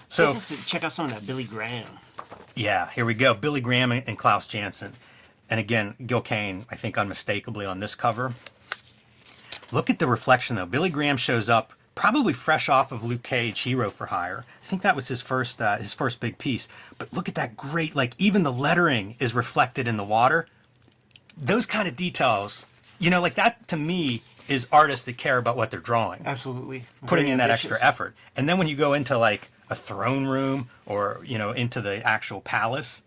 So, 0.09 0.39
check 0.67 0.85
out 0.85 0.93
some 0.93 1.07
of 1.07 1.13
that 1.13 1.27
Billy 1.27 1.45
Graham. 1.45 1.89
yeah, 2.55 2.91
here 2.91 3.07
we 3.07 3.15
go. 3.15 3.33
Billy 3.33 3.63
Graham 3.63 3.93
and 3.93 4.19
Klaus 4.19 4.47
Janson. 4.47 4.93
And 5.49 5.59
again, 5.59 5.95
Gil 6.07 6.21
Kane, 6.21 6.67
I 6.71 6.77
think 6.77 6.99
unmistakably 6.99 7.65
on 7.65 7.81
this 7.81 7.95
cover. 7.95 8.35
Look 9.71 9.89
at 9.89 9.99
the 9.99 10.07
reflection 10.07 10.57
though. 10.57 10.67
Billy 10.67 10.91
Graham 10.91 11.17
shows 11.17 11.49
up 11.49 11.73
probably 11.95 12.33
fresh 12.33 12.69
off 12.69 12.93
of 12.93 13.05
Luke 13.05 13.23
Cage 13.23 13.61
Hero 13.61 13.91
for 13.91 14.07
Hire. 14.07 14.45
I 14.63 14.67
think 14.67 14.83
that 14.83 14.97
was 14.97 15.09
his 15.09 15.21
first 15.23 15.61
uh, 15.61 15.77
his 15.79 15.93
first 15.95 16.21
big 16.21 16.39
piece. 16.39 16.69
But 16.99 17.13
look 17.13 17.29
at 17.29 17.35
that 17.35 17.57
great 17.57 17.95
like 17.95 18.15
even 18.19 18.43
the 18.43 18.53
lettering 18.53 19.17
is 19.19 19.35
reflected 19.35 19.87
in 19.89 19.97
the 19.97 20.05
water. 20.05 20.47
Those 21.37 21.67
kind 21.67 21.89
of 21.89 21.97
details, 21.97 22.67
you 22.99 23.11
know, 23.11 23.21
like 23.21 23.35
that 23.35 23.67
to 23.69 23.77
me 23.77 24.23
is 24.49 24.67
artists 24.73 25.07
that 25.07 25.17
care 25.17 25.39
about 25.39 25.57
what 25.57 25.71
they're 25.71 25.81
drawing 25.81 26.21
Absolutely. 26.27 26.83
putting 27.07 27.27
Very 27.27 27.31
in 27.33 27.39
that 27.39 27.51
ambitious. 27.51 27.71
extra 27.71 27.87
effort. 27.89 28.15
And 28.37 28.49
then 28.49 28.59
when 28.59 28.67
you 28.67 28.77
go 28.77 28.93
into 28.93 29.17
like 29.17 29.51
a 29.71 29.75
throne 29.75 30.27
room 30.27 30.69
or 30.85 31.23
you 31.25 31.39
know 31.39 31.53
into 31.53 31.81
the 31.81 32.07
actual 32.07 32.41
palace, 32.41 33.03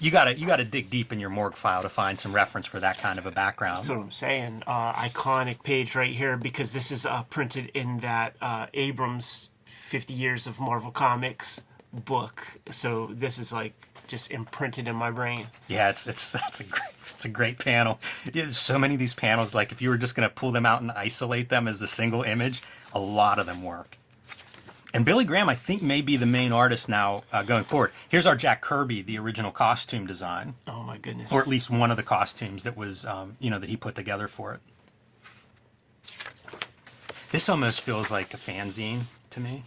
you 0.00 0.10
gotta 0.10 0.38
you 0.38 0.46
gotta 0.46 0.64
dig 0.64 0.90
deep 0.90 1.12
in 1.12 1.20
your 1.20 1.30
morgue 1.30 1.56
file 1.56 1.82
to 1.82 1.88
find 1.88 2.18
some 2.18 2.34
reference 2.34 2.66
for 2.66 2.80
that 2.80 2.98
kind 2.98 3.18
of 3.18 3.26
a 3.26 3.30
background. 3.30 3.78
That's 3.78 3.88
what 3.88 3.98
I'm 3.98 4.10
saying. 4.10 4.62
Uh, 4.66 4.92
iconic 4.92 5.62
page 5.62 5.94
right 5.94 6.14
here 6.14 6.36
because 6.36 6.72
this 6.72 6.90
is 6.90 7.06
uh, 7.06 7.22
printed 7.24 7.70
in 7.74 7.98
that 7.98 8.36
uh, 8.40 8.66
Abrams 8.74 9.50
50 9.64 10.12
Years 10.14 10.46
of 10.46 10.58
Marvel 10.60 10.90
Comics 10.90 11.62
book. 11.92 12.58
So 12.70 13.06
this 13.12 13.38
is 13.38 13.52
like 13.52 13.72
just 14.08 14.30
imprinted 14.30 14.86
in 14.88 14.96
my 14.96 15.10
brain. 15.10 15.46
yeah, 15.68 15.88
it's 15.90 16.06
it's 16.06 16.32
that's 16.32 16.60
a 16.60 16.64
great 16.64 16.90
it's 17.10 17.24
a 17.24 17.28
great 17.30 17.58
panel. 17.58 17.98
There's 18.30 18.58
so 18.58 18.78
many 18.78 18.94
of 18.94 19.00
these 19.00 19.14
panels. 19.14 19.54
Like 19.54 19.72
if 19.72 19.80
you 19.80 19.88
were 19.88 19.98
just 19.98 20.14
gonna 20.14 20.28
pull 20.30 20.52
them 20.52 20.66
out 20.66 20.82
and 20.82 20.90
isolate 20.92 21.48
them 21.48 21.68
as 21.68 21.80
a 21.82 21.88
single 21.88 22.22
image, 22.22 22.62
a 22.92 22.98
lot 23.00 23.38
of 23.38 23.46
them 23.46 23.62
work. 23.62 23.98
And 24.96 25.04
Billy 25.04 25.26
Graham, 25.26 25.50
I 25.50 25.54
think, 25.54 25.82
may 25.82 26.00
be 26.00 26.16
the 26.16 26.24
main 26.24 26.52
artist 26.52 26.88
now 26.88 27.22
uh, 27.30 27.42
going 27.42 27.64
forward. 27.64 27.92
Here's 28.08 28.24
our 28.24 28.34
Jack 28.34 28.62
Kirby, 28.62 29.02
the 29.02 29.18
original 29.18 29.50
costume 29.50 30.06
design. 30.06 30.54
Oh 30.66 30.82
my 30.82 30.96
goodness. 30.96 31.30
or 31.30 31.42
at 31.42 31.46
least 31.46 31.68
one 31.68 31.90
of 31.90 31.98
the 31.98 32.02
costumes 32.02 32.64
that 32.64 32.78
was 32.78 33.04
um, 33.04 33.36
you 33.38 33.50
know 33.50 33.58
that 33.58 33.68
he 33.68 33.76
put 33.76 33.94
together 33.94 34.26
for 34.26 34.54
it. 34.54 34.60
This 37.30 37.46
almost 37.50 37.82
feels 37.82 38.10
like 38.10 38.32
a 38.32 38.38
fanzine 38.38 39.02
to 39.28 39.38
me, 39.38 39.64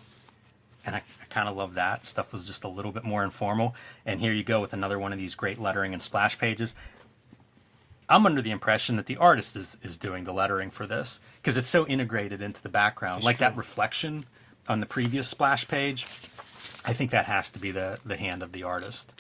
and 0.84 0.96
I, 0.96 1.04
I 1.22 1.26
kind 1.30 1.48
of 1.48 1.56
love 1.56 1.76
that 1.76 2.08
stuff 2.08 2.34
was 2.34 2.48
just 2.48 2.64
a 2.64 2.68
little 2.68 2.92
bit 2.92 3.04
more 3.04 3.24
informal. 3.24 3.76
And 4.08 4.22
here 4.22 4.34
you 4.34 4.44
go 4.44 4.60
with 4.60 4.74
another 4.74 4.98
one 4.98 5.14
of 5.14 5.20
these 5.20 5.36
great 5.36 5.60
lettering 5.60 5.94
and 5.94 6.02
splash 6.02 6.40
pages. 6.40 6.74
I'm 8.10 8.26
under 8.26 8.42
the 8.42 8.50
impression 8.50 8.96
that 8.96 9.06
the 9.06 9.18
artist 9.18 9.56
is, 9.56 9.78
is 9.84 9.96
doing 9.96 10.24
the 10.24 10.34
lettering 10.34 10.72
for 10.72 10.88
this 10.88 11.22
because 11.36 11.56
it's 11.56 11.68
so 11.68 11.86
integrated 11.86 12.42
into 12.42 12.64
the 12.64 12.70
background, 12.70 13.24
like 13.24 13.38
that 13.38 13.56
reflection 13.56 14.26
on 14.70 14.80
the 14.80 14.86
previous 14.86 15.28
splash 15.28 15.68
page. 15.68 16.06
I 16.86 16.94
think 16.94 17.12
that 17.12 17.26
has 17.26 17.52
to 17.52 17.60
be 17.60 17.72
the 17.72 18.00
the 18.06 18.18
hand 18.18 18.42
of 18.44 18.52
the 18.52 18.64
artist. 18.64 19.14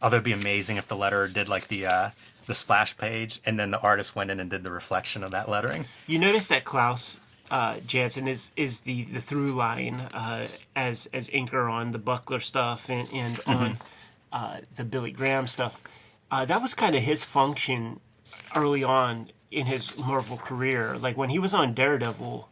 Although 0.00 0.16
it'd 0.16 0.24
be 0.24 0.32
amazing 0.32 0.76
if 0.76 0.86
the 0.86 0.96
letterer 0.96 1.32
did 1.32 1.48
like 1.48 1.68
the 1.68 1.86
uh, 1.86 2.10
the 2.46 2.54
splash 2.54 2.96
page, 2.96 3.40
and 3.44 3.58
then 3.58 3.70
the 3.70 3.80
artist 3.80 4.14
went 4.14 4.30
in 4.30 4.40
and 4.40 4.48
did 4.48 4.62
the 4.62 4.70
reflection 4.70 5.22
of 5.22 5.32
that 5.32 5.48
lettering. 5.48 5.84
You 6.06 6.18
notice 6.18 6.48
that 6.48 6.64
Klaus 6.64 7.20
uh, 7.50 7.80
Janson 7.86 8.28
is 8.28 8.52
is 8.56 8.80
the 8.80 9.04
the 9.04 9.20
through 9.20 9.52
line 9.52 10.00
uh, 10.14 10.46
as 10.74 11.06
as 11.12 11.28
inker 11.30 11.70
on 11.70 11.92
the 11.92 11.98
Buckler 11.98 12.40
stuff 12.40 12.88
and 12.88 13.08
and 13.12 13.40
on 13.46 13.78
uh, 14.32 14.58
the 14.76 14.84
Billy 14.84 15.10
Graham 15.10 15.46
stuff. 15.46 15.82
Uh, 16.30 16.44
that 16.44 16.60
was 16.60 16.74
kind 16.74 16.96
of 16.96 17.02
his 17.02 17.24
function 17.24 18.00
early 18.54 18.82
on 18.82 19.30
in 19.50 19.66
his 19.66 19.96
Marvel 19.98 20.36
career. 20.36 20.96
Like 20.98 21.16
when 21.16 21.30
he 21.30 21.38
was 21.38 21.54
on 21.54 21.72
Daredevil, 21.72 22.48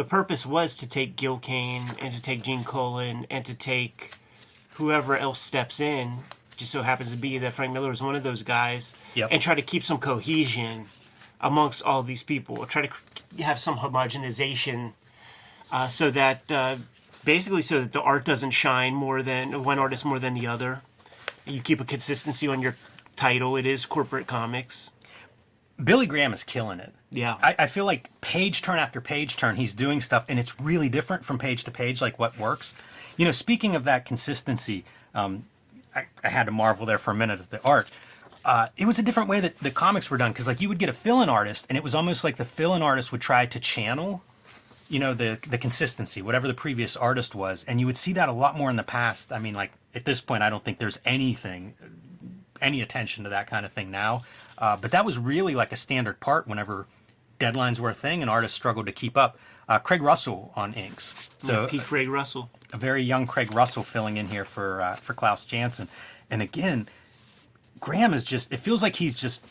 the 0.00 0.08
purpose 0.08 0.46
was 0.46 0.78
to 0.78 0.88
take 0.88 1.14
Gil 1.14 1.36
Kane 1.36 1.92
and 2.00 2.14
to 2.14 2.22
take 2.22 2.42
Gene 2.42 2.64
Colan 2.64 3.26
and 3.30 3.44
to 3.44 3.52
take 3.54 4.12
whoever 4.76 5.14
else 5.14 5.38
steps 5.38 5.78
in. 5.78 6.12
Just 6.56 6.72
so 6.72 6.80
happens 6.80 7.10
to 7.10 7.18
be 7.18 7.36
that 7.36 7.52
Frank 7.52 7.74
Miller 7.74 7.90
was 7.90 8.00
one 8.00 8.14
of 8.16 8.22
those 8.22 8.42
guys, 8.42 8.94
Yep. 9.14 9.28
and 9.30 9.42
try 9.42 9.54
to 9.54 9.60
keep 9.60 9.84
some 9.84 9.98
cohesion 9.98 10.86
amongst 11.38 11.82
all 11.82 12.02
these 12.02 12.22
people. 12.22 12.64
Try 12.64 12.86
to 12.86 13.42
have 13.42 13.58
some 13.58 13.78
homogenization, 13.80 14.92
uh, 15.70 15.88
so 15.88 16.10
that 16.10 16.50
uh, 16.50 16.76
basically 17.26 17.60
so 17.60 17.82
that 17.82 17.92
the 17.92 18.00
art 18.00 18.24
doesn't 18.24 18.52
shine 18.52 18.94
more 18.94 19.22
than 19.22 19.64
one 19.64 19.78
artist 19.78 20.06
more 20.06 20.18
than 20.18 20.32
the 20.32 20.46
other. 20.46 20.80
You 21.46 21.60
keep 21.60 21.78
a 21.78 21.84
consistency 21.84 22.48
on 22.48 22.62
your 22.62 22.76
title. 23.16 23.54
It 23.54 23.66
is 23.66 23.84
corporate 23.84 24.26
comics. 24.26 24.92
Billy 25.82 26.06
Graham 26.06 26.32
is 26.32 26.44
killing 26.44 26.80
it. 26.80 26.92
Yeah. 27.10 27.36
I, 27.42 27.54
I 27.60 27.66
feel 27.66 27.84
like 27.84 28.08
page 28.20 28.62
turn 28.62 28.78
after 28.78 29.00
page 29.00 29.36
turn, 29.36 29.56
he's 29.56 29.72
doing 29.72 30.00
stuff, 30.00 30.24
and 30.28 30.38
it's 30.38 30.60
really 30.60 30.88
different 30.88 31.24
from 31.24 31.38
page 31.38 31.64
to 31.64 31.70
page, 31.70 32.00
like 32.00 32.18
what 32.18 32.38
works. 32.38 32.74
You 33.16 33.24
know, 33.24 33.32
speaking 33.32 33.74
of 33.74 33.84
that 33.84 34.04
consistency, 34.04 34.84
um, 35.14 35.44
I, 35.94 36.06
I 36.22 36.28
had 36.28 36.46
to 36.46 36.52
marvel 36.52 36.86
there 36.86 36.98
for 36.98 37.10
a 37.10 37.14
minute 37.14 37.40
at 37.40 37.50
the 37.50 37.60
art. 37.64 37.88
uh, 38.44 38.68
it 38.76 38.86
was 38.86 38.98
a 38.98 39.02
different 39.02 39.28
way 39.28 39.40
that 39.40 39.56
the 39.56 39.70
comics 39.70 40.10
were 40.10 40.16
done 40.16 40.32
because 40.32 40.46
like 40.46 40.60
you 40.60 40.68
would 40.68 40.78
get 40.78 40.88
a 40.88 40.92
fill-in 40.92 41.28
artist, 41.28 41.66
and 41.68 41.76
it 41.76 41.84
was 41.84 41.94
almost 41.94 42.24
like 42.24 42.36
the 42.36 42.44
fill-in 42.44 42.82
artist 42.82 43.12
would 43.12 43.20
try 43.20 43.44
to 43.46 43.60
channel, 43.60 44.22
you 44.88 44.98
know, 44.98 45.12
the 45.12 45.38
the 45.48 45.58
consistency, 45.58 46.22
whatever 46.22 46.48
the 46.48 46.54
previous 46.54 46.96
artist 46.96 47.34
was, 47.34 47.64
and 47.64 47.80
you 47.80 47.86
would 47.86 47.96
see 47.96 48.12
that 48.14 48.28
a 48.28 48.32
lot 48.32 48.56
more 48.56 48.70
in 48.70 48.76
the 48.76 48.82
past. 48.82 49.32
I 49.32 49.38
mean, 49.38 49.54
like 49.54 49.72
at 49.94 50.04
this 50.04 50.20
point, 50.20 50.42
I 50.42 50.50
don't 50.50 50.64
think 50.64 50.78
there's 50.78 50.98
anything, 51.04 51.74
any 52.60 52.80
attention 52.80 53.24
to 53.24 53.30
that 53.30 53.46
kind 53.46 53.64
of 53.66 53.72
thing 53.72 53.90
now. 53.90 54.22
Uh, 54.58 54.76
but 54.76 54.90
that 54.90 55.04
was 55.04 55.18
really 55.18 55.54
like 55.54 55.72
a 55.72 55.76
standard 55.76 56.20
part 56.20 56.46
whenever 56.46 56.86
deadlines 57.38 57.80
were 57.80 57.90
a 57.90 57.94
thing 57.94 58.20
and 58.20 58.30
artists 58.30 58.54
struggled 58.54 58.86
to 58.86 58.92
keep 58.92 59.16
up. 59.16 59.38
Uh, 59.68 59.78
Craig 59.78 60.02
Russell 60.02 60.52
on 60.56 60.72
inks, 60.72 61.14
so 61.38 61.68
P. 61.68 61.78
Craig 61.78 62.08
Russell. 62.08 62.50
a 62.72 62.76
very 62.76 63.02
young 63.02 63.24
Craig 63.26 63.54
Russell 63.54 63.84
filling 63.84 64.16
in 64.16 64.26
here 64.26 64.44
for 64.44 64.80
uh, 64.80 64.94
for 64.94 65.14
Klaus 65.14 65.44
Janson. 65.44 65.88
And 66.28 66.42
again, 66.42 66.88
Graham 67.78 68.12
is 68.12 68.24
just 68.24 68.52
it 68.52 68.58
feels 68.58 68.82
like 68.82 68.96
he's 68.96 69.16
just 69.16 69.44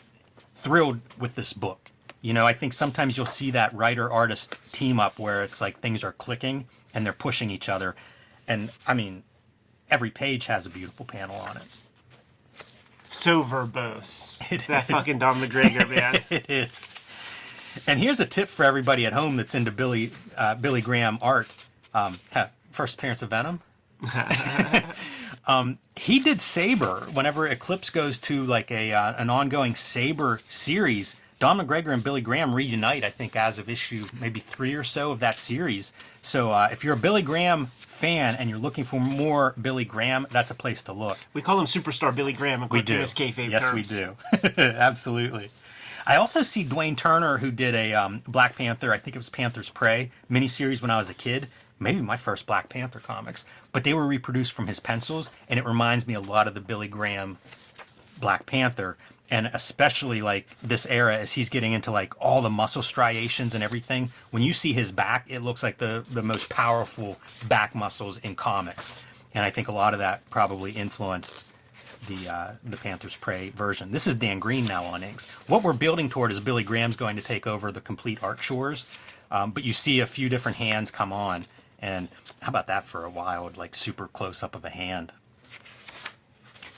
thrilled 0.56 1.00
with 1.18 1.36
this 1.36 1.54
book. 1.54 1.90
You 2.20 2.34
know, 2.34 2.46
I 2.46 2.52
think 2.52 2.74
sometimes 2.74 3.16
you'll 3.16 3.24
see 3.24 3.50
that 3.52 3.72
writer 3.72 4.10
artist 4.10 4.74
team 4.74 5.00
up 5.00 5.18
where 5.18 5.42
it's 5.42 5.60
like 5.60 5.80
things 5.80 6.04
are 6.04 6.12
clicking 6.12 6.66
and 6.92 7.06
they're 7.06 7.14
pushing 7.14 7.48
each 7.48 7.70
other. 7.70 7.96
And 8.46 8.70
I 8.86 8.92
mean, 8.92 9.22
every 9.90 10.10
page 10.10 10.46
has 10.46 10.66
a 10.66 10.70
beautiful 10.70 11.06
panel 11.06 11.36
on 11.36 11.56
it. 11.56 11.62
So 13.10 13.42
verbose. 13.42 14.40
It 14.52 14.66
that 14.68 14.88
is. 14.88 14.96
fucking 14.96 15.18
Don 15.18 15.34
McGregor, 15.34 15.88
man. 15.90 16.22
It 16.30 16.48
is. 16.48 16.96
And 17.86 18.00
here's 18.00 18.18
a 18.18 18.26
tip 18.26 18.48
for 18.48 18.64
everybody 18.64 19.04
at 19.06 19.12
home 19.12 19.36
that's 19.36 19.54
into 19.54 19.70
Billy 19.70 20.10
uh, 20.36 20.54
Billy 20.54 20.80
Graham 20.80 21.18
art. 21.20 21.54
Um, 21.92 22.18
first 22.72 22.98
appearance 22.98 23.22
of 23.22 23.30
Venom. 23.30 23.60
um, 25.46 25.78
he 25.96 26.18
did 26.20 26.40
Sabre 26.40 27.06
whenever 27.12 27.46
Eclipse 27.46 27.90
goes 27.90 28.18
to 28.20 28.44
like 28.44 28.70
a 28.70 28.92
uh, 28.92 29.14
an 29.18 29.28
ongoing 29.28 29.74
Sabre 29.74 30.40
series. 30.48 31.16
Don 31.40 31.58
McGregor 31.58 31.92
and 31.92 32.04
Billy 32.04 32.20
Graham 32.20 32.54
reunite, 32.54 33.02
I 33.02 33.08
think, 33.10 33.34
as 33.34 33.58
of 33.58 33.68
issue 33.68 34.04
maybe 34.20 34.40
three 34.40 34.74
or 34.74 34.84
so 34.84 35.10
of 35.10 35.20
that 35.20 35.38
series. 35.38 35.92
So 36.20 36.50
uh, 36.52 36.68
if 36.70 36.84
you're 36.84 36.94
a 36.94 36.98
Billy 36.98 37.22
Graham 37.22 37.66
fan 37.78 38.36
and 38.36 38.50
you're 38.50 38.58
looking 38.58 38.84
for 38.84 39.00
more 39.00 39.54
Billy 39.60 39.86
Graham, 39.86 40.26
that's 40.30 40.50
a 40.50 40.54
place 40.54 40.82
to 40.84 40.92
look. 40.92 41.16
we 41.32 41.40
call 41.40 41.58
him 41.58 41.64
Superstar 41.64 42.14
Billy 42.14 42.34
Graham 42.34 42.68
We 42.68 42.82
do. 42.82 42.98
yes, 43.50 43.62
terms. 43.64 43.90
we 43.90 43.96
do. 43.96 44.16
Absolutely. 44.62 45.48
I 46.06 46.16
also 46.16 46.42
see 46.42 46.62
Dwayne 46.64 46.96
Turner, 46.96 47.38
who 47.38 47.50
did 47.50 47.74
a 47.74 47.94
um, 47.94 48.22
Black 48.28 48.56
Panther, 48.56 48.92
I 48.92 48.98
think 48.98 49.16
it 49.16 49.18
was 49.18 49.30
Panther's 49.30 49.70
Prey 49.70 50.10
miniseries 50.30 50.82
when 50.82 50.90
I 50.90 50.98
was 50.98 51.08
a 51.08 51.14
kid. 51.14 51.48
Maybe 51.78 52.02
my 52.02 52.18
first 52.18 52.44
Black 52.46 52.68
Panther 52.68 53.00
comics, 53.00 53.46
but 53.72 53.84
they 53.84 53.94
were 53.94 54.06
reproduced 54.06 54.52
from 54.52 54.66
his 54.66 54.80
pencils, 54.80 55.30
and 55.48 55.58
it 55.58 55.64
reminds 55.64 56.06
me 56.06 56.12
a 56.12 56.20
lot 56.20 56.46
of 56.46 56.52
the 56.52 56.60
Billy 56.60 56.88
Graham 56.88 57.38
Black 58.20 58.44
Panther, 58.44 58.98
and 59.30 59.46
especially 59.52 60.22
like 60.22 60.48
this 60.60 60.86
era 60.86 61.16
as 61.16 61.32
he's 61.32 61.48
getting 61.48 61.72
into 61.72 61.90
like 61.90 62.14
all 62.20 62.42
the 62.42 62.50
muscle 62.50 62.82
striations 62.82 63.54
and 63.54 63.62
everything. 63.62 64.10
When 64.30 64.42
you 64.42 64.52
see 64.52 64.72
his 64.72 64.90
back, 64.92 65.26
it 65.28 65.40
looks 65.40 65.62
like 65.62 65.78
the 65.78 66.04
the 66.10 66.22
most 66.22 66.48
powerful 66.48 67.18
back 67.48 67.74
muscles 67.74 68.18
in 68.18 68.34
comics, 68.34 69.04
and 69.34 69.44
I 69.44 69.50
think 69.50 69.68
a 69.68 69.72
lot 69.72 69.92
of 69.92 70.00
that 70.00 70.28
probably 70.30 70.72
influenced 70.72 71.44
the 72.08 72.28
uh, 72.28 72.52
the 72.64 72.76
Panthers 72.76 73.16
Prey 73.16 73.50
version. 73.50 73.92
This 73.92 74.06
is 74.06 74.14
Dan 74.14 74.38
Green 74.38 74.64
now 74.64 74.84
on 74.84 75.02
inks. 75.02 75.48
What 75.48 75.62
we're 75.62 75.72
building 75.72 76.08
toward 76.08 76.32
is 76.32 76.40
Billy 76.40 76.64
Graham's 76.64 76.96
going 76.96 77.16
to 77.16 77.22
take 77.22 77.46
over 77.46 77.70
the 77.70 77.80
complete 77.80 78.22
art 78.22 78.40
chores, 78.40 78.86
um, 79.30 79.52
but 79.52 79.64
you 79.64 79.72
see 79.72 80.00
a 80.00 80.06
few 80.06 80.28
different 80.28 80.58
hands 80.58 80.90
come 80.90 81.12
on, 81.12 81.44
and 81.78 82.08
how 82.42 82.48
about 82.48 82.66
that 82.66 82.84
for 82.84 83.04
a 83.04 83.10
wild 83.10 83.56
like 83.56 83.74
super 83.74 84.08
close 84.08 84.42
up 84.42 84.54
of 84.54 84.64
a 84.64 84.70
hand? 84.70 85.12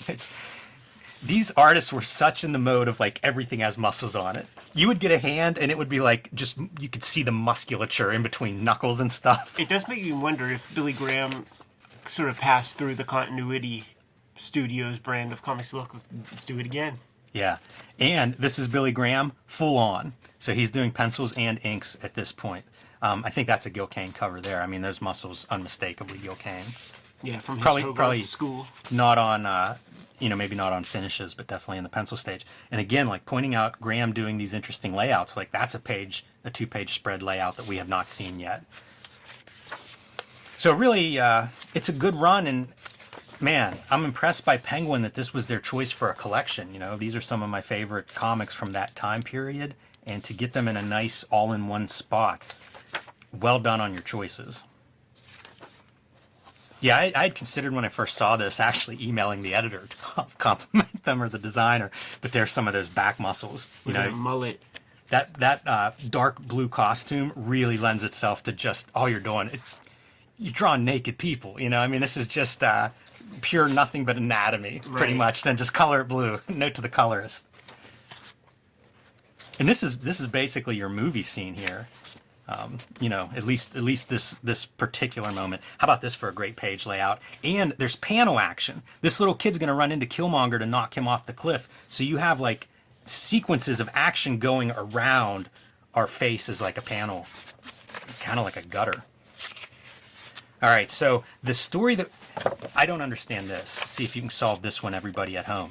It's 0.09 0.33
these 1.25 1.51
artists 1.53 1.93
were 1.93 2.03
such 2.03 2.43
in 2.45 2.53
the 2.53 2.59
mode 2.59 2.89
of 2.89 2.99
like 3.01 3.21
everything 3.23 3.61
has 3.61 3.79
muscles 3.79 4.17
on 4.17 4.37
it. 4.37 4.47
You 4.75 4.89
would 4.89 4.99
get 5.01 5.11
a 5.13 5.19
hand 5.19 5.59
and 5.59 5.71
it 5.71 5.79
would 5.79 5.89
be 5.89 6.01
like 6.01 6.33
just 6.35 6.59
you 6.81 6.89
could 6.89 7.05
see 7.05 7.23
the 7.23 7.33
musculature 7.33 8.11
in 8.11 8.23
between 8.23 8.65
knuckles 8.65 9.01
and 9.01 9.11
stuff. 9.13 9.59
It 9.59 9.69
does 9.69 9.87
make 9.89 10.03
me 10.03 10.13
wonder 10.13 10.51
if 10.51 10.75
Billy 10.75 10.93
Graham 10.93 11.47
sort 12.09 12.29
of 12.29 12.39
passed 12.41 12.75
through 12.75 12.95
the 12.97 13.05
continuity 13.05 13.85
studios 14.37 14.99
brand 14.99 15.33
of 15.33 15.43
comics. 15.43 15.73
Look, 15.73 15.95
let's 16.31 16.45
do 16.45 16.59
it 16.59 16.67
again. 16.67 16.99
Yeah. 17.33 17.59
And 17.99 18.35
this 18.35 18.59
is 18.59 18.67
Billy 18.67 18.93
Graham 18.93 19.33
full 19.47 19.77
on. 19.79 20.13
So 20.39 20.55
he's 20.55 20.71
doing 20.71 20.91
pencils 20.91 21.33
and 21.35 21.61
inks 21.63 21.97
at 22.03 22.15
this 22.15 22.33
point. 22.33 22.65
Um, 23.01 23.23
I 23.25 23.31
think 23.31 23.47
that's 23.47 23.65
a 23.67 23.71
Gil 23.71 23.87
Kane 23.87 24.13
cover 24.13 24.41
there. 24.41 24.61
I 24.63 24.67
mean, 24.67 24.83
those 24.83 25.01
muscles 25.01 25.47
unmistakably 25.51 26.19
Gil 26.19 26.35
Kane. 26.35 26.65
Yeah, 27.23 27.39
from 27.39 27.57
his 27.57 27.63
Probably- 27.63 27.93
probably- 27.93 28.23
school. 28.25 28.67
Not 28.91 29.17
on, 29.19 29.47
uh, 29.47 29.77
you 30.23 30.29
know, 30.29 30.37
maybe 30.37 30.55
not 30.55 30.73
on 30.73 30.85
finishes, 30.85 31.35
but 31.35 31.49
definitely 31.49 31.79
in 31.79 31.85
the 31.85 31.91
pencil 31.91 32.17
stage. 32.17 32.47
And 32.71 32.81
again, 32.81 33.09
like 33.09 33.27
pointing 33.27 33.57
out 33.57 33.81
Graham 33.81 34.13
doing 34.13 34.39
these 34.39 34.55
interesting 34.55 34.95
layouts, 34.95 35.37
like 35.37 35.51
that's 35.51 35.75
a 35.75 35.81
page, 35.81 36.25
a 36.45 36.51
two 36.51 36.67
page 36.67 36.95
spread 36.95 37.23
layout 37.23 37.57
that 37.57 37.67
we 37.67 37.79
have 37.79 37.89
not 37.89 38.09
seen 38.09 38.39
yet. 38.39 38.63
So 40.57 40.73
really, 40.73 41.19
uh, 41.19 41.49
it's 41.75 41.89
a 41.89 41.93
good 41.93 42.15
run, 42.15 42.47
and 42.47 42.69
man, 43.41 43.79
I'm 43.91 44.05
impressed 44.05 44.45
by 44.45 44.59
Penguin 44.59 45.03
that 45.03 45.15
this 45.15 45.35
was 45.35 45.49
their 45.49 45.59
choice 45.59 45.91
for 45.91 46.09
a 46.09 46.15
collection. 46.15 46.73
You 46.73 46.79
know, 46.79 46.97
these 46.97 47.17
are 47.17 47.21
some 47.21 47.43
of 47.43 47.51
my 47.51 47.61
favorite 47.61 48.15
comics 48.15 48.55
from 48.55 48.71
that 48.71 48.95
time 48.95 49.25
period, 49.25 49.75
and 50.07 50.23
to 50.23 50.33
get 50.33 50.53
them 50.53 50.69
in 50.69 50.77
a 50.77 50.83
nice 50.83 51.25
all-in-one 51.25 51.89
spot, 51.89 52.55
well 53.33 53.59
done 53.59 53.81
on 53.81 53.93
your 53.93 54.03
choices. 54.03 54.65
Yeah, 56.83 56.97
I, 56.97 57.13
I 57.15 57.23
had 57.25 57.35
considered 57.37 57.73
when 57.73 57.85
I 57.85 57.89
first 57.89 58.17
saw 58.17 58.37
this 58.37 58.59
actually 58.59 58.99
emailing 59.01 59.41
the 59.41 59.55
editor 59.55 59.87
to 59.89 60.27
compliment 60.39 61.05
them 61.05 61.23
or 61.23 61.29
the 61.29 61.39
designer, 61.39 61.91
but 62.21 62.33
there's 62.33 62.51
some 62.51 62.67
of 62.67 62.75
those 62.75 62.89
back 62.89 63.21
muscles. 63.21 63.75
You 63.87 63.93
know, 63.93 64.11
mullet. 64.11 64.61
that 65.09 65.35
that 65.35 65.63
uh, 65.67 65.93
dark 66.11 66.41
blue 66.41 66.69
costume 66.69 67.33
really 67.37 67.79
lends 67.79 68.03
itself 68.03 68.43
to 68.45 68.53
just 68.53 68.91
all 68.95 69.09
you're 69.09 69.21
doing. 69.21 69.49
It, 69.49 69.61
you're 70.39 70.53
drawing 70.53 70.85
naked 70.85 71.19
people. 71.19 71.61
You 71.61 71.71
know, 71.71 71.79
I 71.79 71.87
mean, 71.87 72.01
this 72.01 72.17
is 72.17 72.27
just 72.27 72.65
uh, 72.65 72.89
pure 73.43 73.69
nothing 73.69 74.05
but 74.05 74.17
anatomy, 74.17 74.81
pretty 74.93 75.15
much. 75.15 75.43
Then 75.43 75.57
just 75.57 75.73
color 75.73 76.01
it 76.01 76.09
blue. 76.09 76.41
Note 76.49 76.75
to 76.75 76.83
the 76.83 76.89
colorist. 76.89 77.47
And 79.61 79.69
this 79.69 79.85
is 79.85 79.99
this 79.99 80.19
is 80.19 80.27
basically 80.27 80.75
your 80.75 80.89
movie 80.89 81.23
scene 81.23 81.55
here. 81.55 81.87
Um, 82.49 82.79
you 83.01 83.09
know, 83.09 83.31
at 83.37 83.45
least 83.45 83.77
at 83.77 83.85
least 83.85 84.09
this 84.09 84.35
this 84.43 84.67
particular 84.67 85.31
moment. 85.31 85.63
How 85.79 85.85
about 85.85 86.01
this 86.01 86.15
for 86.15 86.29
a 86.29 86.35
great 86.35 86.57
page 86.57 86.87
layout? 86.87 87.21
And 87.45 87.73
there's 87.79 87.97
panel 87.97 88.41
action. 88.41 88.83
This 89.01 89.21
little 89.21 89.35
kid's 89.35 89.59
gonna 89.59 89.75
run 89.75 89.93
into 89.93 90.07
Killmonger 90.07 90.59
to 90.59 90.67
knock 90.67 90.97
him 90.97 91.07
off 91.07 91.27
the 91.27 91.33
cliff. 91.33 91.69
So 91.89 92.03
you 92.03 92.17
have 92.17 92.41
like 92.41 92.69
sequences 93.05 93.81
of 93.81 93.89
action 93.95 94.39
going 94.39 94.73
around 94.73 95.49
our 95.95 96.07
face 96.07 96.61
like 96.61 96.79
a 96.79 96.83
panel, 96.83 97.27
kind 98.21 98.39
of 98.39 98.45
like 98.45 98.57
a 98.57 98.63
gutter. 98.63 99.05
All 100.63 100.69
right, 100.69 100.91
so 100.91 101.25
the 101.43 101.55
story 101.55 101.97
that 101.97 102.09
I 102.77 102.87
don't 102.87 103.01
understand 103.01 103.49
this. 103.49 103.69
See 103.69 104.05
if 104.05 104.15
you 104.15 104.23
can 104.23 104.31
solve 104.31 104.63
this 104.63 104.83
one, 104.83 104.95
everybody 104.95 105.37
at 105.37 105.47
home. 105.47 105.71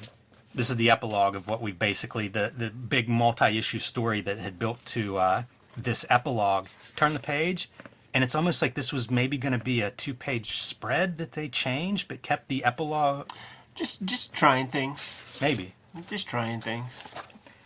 This 0.54 0.68
is 0.68 0.76
the 0.76 0.90
epilogue 0.90 1.34
of 1.34 1.48
what 1.48 1.62
we 1.62 1.72
basically 1.72 2.28
the 2.28 2.52
the 2.54 2.68
big 2.70 3.08
multi-issue 3.08 3.78
story 3.78 4.20
that 4.20 4.38
had 4.38 4.58
built 4.58 4.84
to 4.86 5.16
uh, 5.16 5.42
this 5.76 6.04
epilogue. 6.10 6.66
Turn 6.96 7.14
the 7.14 7.20
page, 7.20 7.70
and 8.12 8.22
it's 8.22 8.34
almost 8.34 8.60
like 8.62 8.74
this 8.74 8.92
was 8.92 9.10
maybe 9.10 9.38
going 9.38 9.58
to 9.58 9.64
be 9.64 9.80
a 9.80 9.90
two-page 9.90 10.58
spread 10.58 11.18
that 11.18 11.32
they 11.32 11.48
changed, 11.48 12.08
but 12.08 12.22
kept 12.22 12.48
the 12.48 12.64
epilogue. 12.64 13.30
Just, 13.74 14.04
just 14.04 14.34
trying 14.34 14.66
things. 14.66 15.18
Maybe 15.40 15.74
Just 16.08 16.28
trying 16.28 16.60
things. 16.60 17.04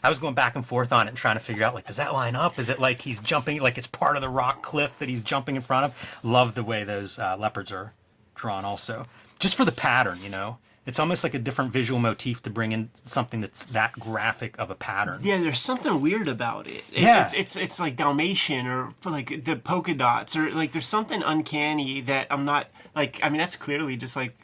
I 0.02 0.08
was 0.08 0.18
going 0.20 0.34
back 0.34 0.54
and 0.54 0.64
forth 0.64 0.92
on 0.92 1.06
it 1.06 1.10
and 1.10 1.18
trying 1.18 1.34
to 1.36 1.40
figure 1.40 1.64
out 1.64 1.74
like, 1.74 1.86
does 1.86 1.96
that 1.96 2.12
line 2.12 2.36
up? 2.36 2.58
Is 2.58 2.68
it 2.68 2.78
like 2.78 3.02
he's 3.02 3.18
jumping, 3.18 3.60
like 3.60 3.76
it's 3.76 3.88
part 3.88 4.14
of 4.14 4.22
the 4.22 4.28
rock 4.28 4.62
cliff 4.62 4.98
that 5.00 5.08
he's 5.08 5.22
jumping 5.22 5.56
in 5.56 5.62
front 5.62 5.86
of? 5.86 6.20
Love 6.22 6.54
the 6.54 6.62
way 6.62 6.84
those 6.84 7.18
uh, 7.18 7.36
leopards 7.36 7.72
are 7.72 7.92
drawn, 8.36 8.64
also, 8.64 9.06
just 9.40 9.56
for 9.56 9.64
the 9.64 9.72
pattern. 9.72 10.20
You 10.22 10.30
know, 10.30 10.58
it's 10.86 10.98
almost 11.00 11.24
like 11.24 11.34
a 11.34 11.38
different 11.38 11.72
visual 11.72 11.98
motif 12.00 12.42
to 12.44 12.50
bring 12.50 12.72
in 12.72 12.90
something 13.04 13.40
that's 13.40 13.64
that 13.66 13.92
graphic 13.92 14.58
of 14.58 14.70
a 14.70 14.74
pattern. 14.74 15.20
Yeah, 15.22 15.38
there's 15.38 15.58
something 15.58 16.00
weird 16.00 16.28
about 16.28 16.66
it. 16.68 16.84
It- 16.92 17.02
Yeah. 17.02 17.22
it's, 17.24 17.32
it's 17.34 17.56
it's 17.56 17.80
like 17.80 17.96
Dalmatian 17.96 18.66
or 18.66 18.94
for 19.00 19.10
like 19.10 19.44
the 19.44 19.56
polka 19.56 19.94
dots 19.94 20.36
or 20.36 20.50
like 20.52 20.72
there's 20.72 20.86
something 20.86 21.22
uncanny 21.22 22.00
that 22.02 22.26
I'm 22.30 22.44
not 22.44 22.68
like. 22.94 23.18
I 23.22 23.28
mean, 23.28 23.38
that's 23.38 23.56
clearly 23.56 23.96
just 23.96 24.14
like 24.16 24.38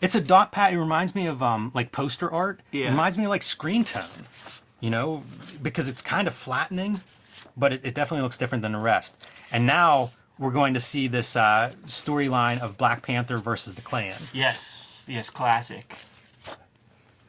It's 0.00 0.14
a 0.14 0.20
dot 0.20 0.52
pat. 0.52 0.72
It 0.72 0.78
reminds 0.78 1.14
me 1.14 1.26
of 1.26 1.42
um 1.42 1.70
like 1.74 1.92
poster 1.92 2.30
art. 2.30 2.60
Yeah. 2.72 2.86
It 2.86 2.90
reminds 2.90 3.16
me 3.16 3.24
of 3.24 3.30
like 3.30 3.42
screen 3.42 3.84
tone. 3.84 4.26
You 4.80 4.90
know, 4.90 5.22
because 5.62 5.88
it's 5.88 6.02
kind 6.02 6.28
of 6.28 6.34
flattening, 6.34 7.00
but 7.56 7.72
it, 7.72 7.80
it 7.82 7.94
definitely 7.94 8.22
looks 8.22 8.36
different 8.36 8.60
than 8.60 8.72
the 8.72 8.78
rest. 8.78 9.16
And 9.50 9.66
now 9.66 10.10
we're 10.38 10.50
going 10.50 10.74
to 10.74 10.80
see 10.80 11.08
this 11.08 11.34
uh, 11.34 11.72
storyline 11.86 12.60
of 12.60 12.76
Black 12.76 13.00
Panther 13.02 13.38
versus 13.38 13.72
the 13.72 13.80
Klan. 13.80 14.14
yes, 14.34 14.95
yes, 15.06 15.30
classic. 15.30 15.96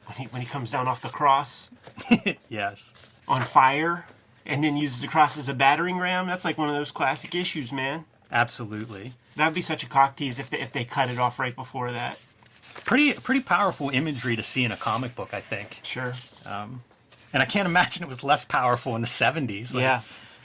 When 0.06 0.18
he 0.18 0.26
when 0.26 0.42
he 0.42 0.48
comes 0.48 0.72
down 0.72 0.88
off 0.88 1.02
the 1.02 1.10
cross 1.10 1.70
Yes. 2.50 2.94
on 3.28 3.44
fire 3.44 4.06
and 4.46 4.64
then 4.64 4.78
uses 4.78 5.02
the 5.02 5.08
cross 5.08 5.38
as 5.38 5.50
a 5.50 5.54
battering 5.54 5.98
ram. 5.98 6.28
That's 6.28 6.46
like 6.46 6.58
one 6.58 6.70
of 6.70 6.76
those 6.76 6.92
classic 6.92 7.36
issues, 7.36 7.72
man. 7.74 8.06
Absolutely. 8.32 9.14
That'd 9.36 9.54
be 9.54 9.62
such 9.62 9.84
a 9.84 9.88
cock 9.88 10.16
tease 10.16 10.40
if 10.40 10.50
they 10.50 10.60
if 10.60 10.72
they 10.72 10.86
cut 10.86 11.10
it 11.10 11.20
off 11.20 11.40
right 11.40 11.56
before 11.56 11.92
that. 11.92 12.20
pretty 12.86 13.14
pretty 13.14 13.42
powerful 13.42 13.90
imagery 13.90 14.36
to 14.38 14.44
see 14.44 14.64
in 14.64 14.72
a 14.72 14.78
comic 14.78 15.16
book, 15.16 15.34
I 15.34 15.42
think. 15.42 15.82
Sure. 15.84 16.14
Um, 16.46 16.84
and 17.34 17.44
I 17.44 17.46
can't 17.46 17.68
imagine 17.68 18.04
it 18.04 18.10
was 18.10 18.24
less 18.24 18.46
powerful 18.46 18.96
in 18.96 19.02
the 19.02 19.08
70s. 19.08 19.74
Like, 19.74 19.82
Yeah. 19.82 20.02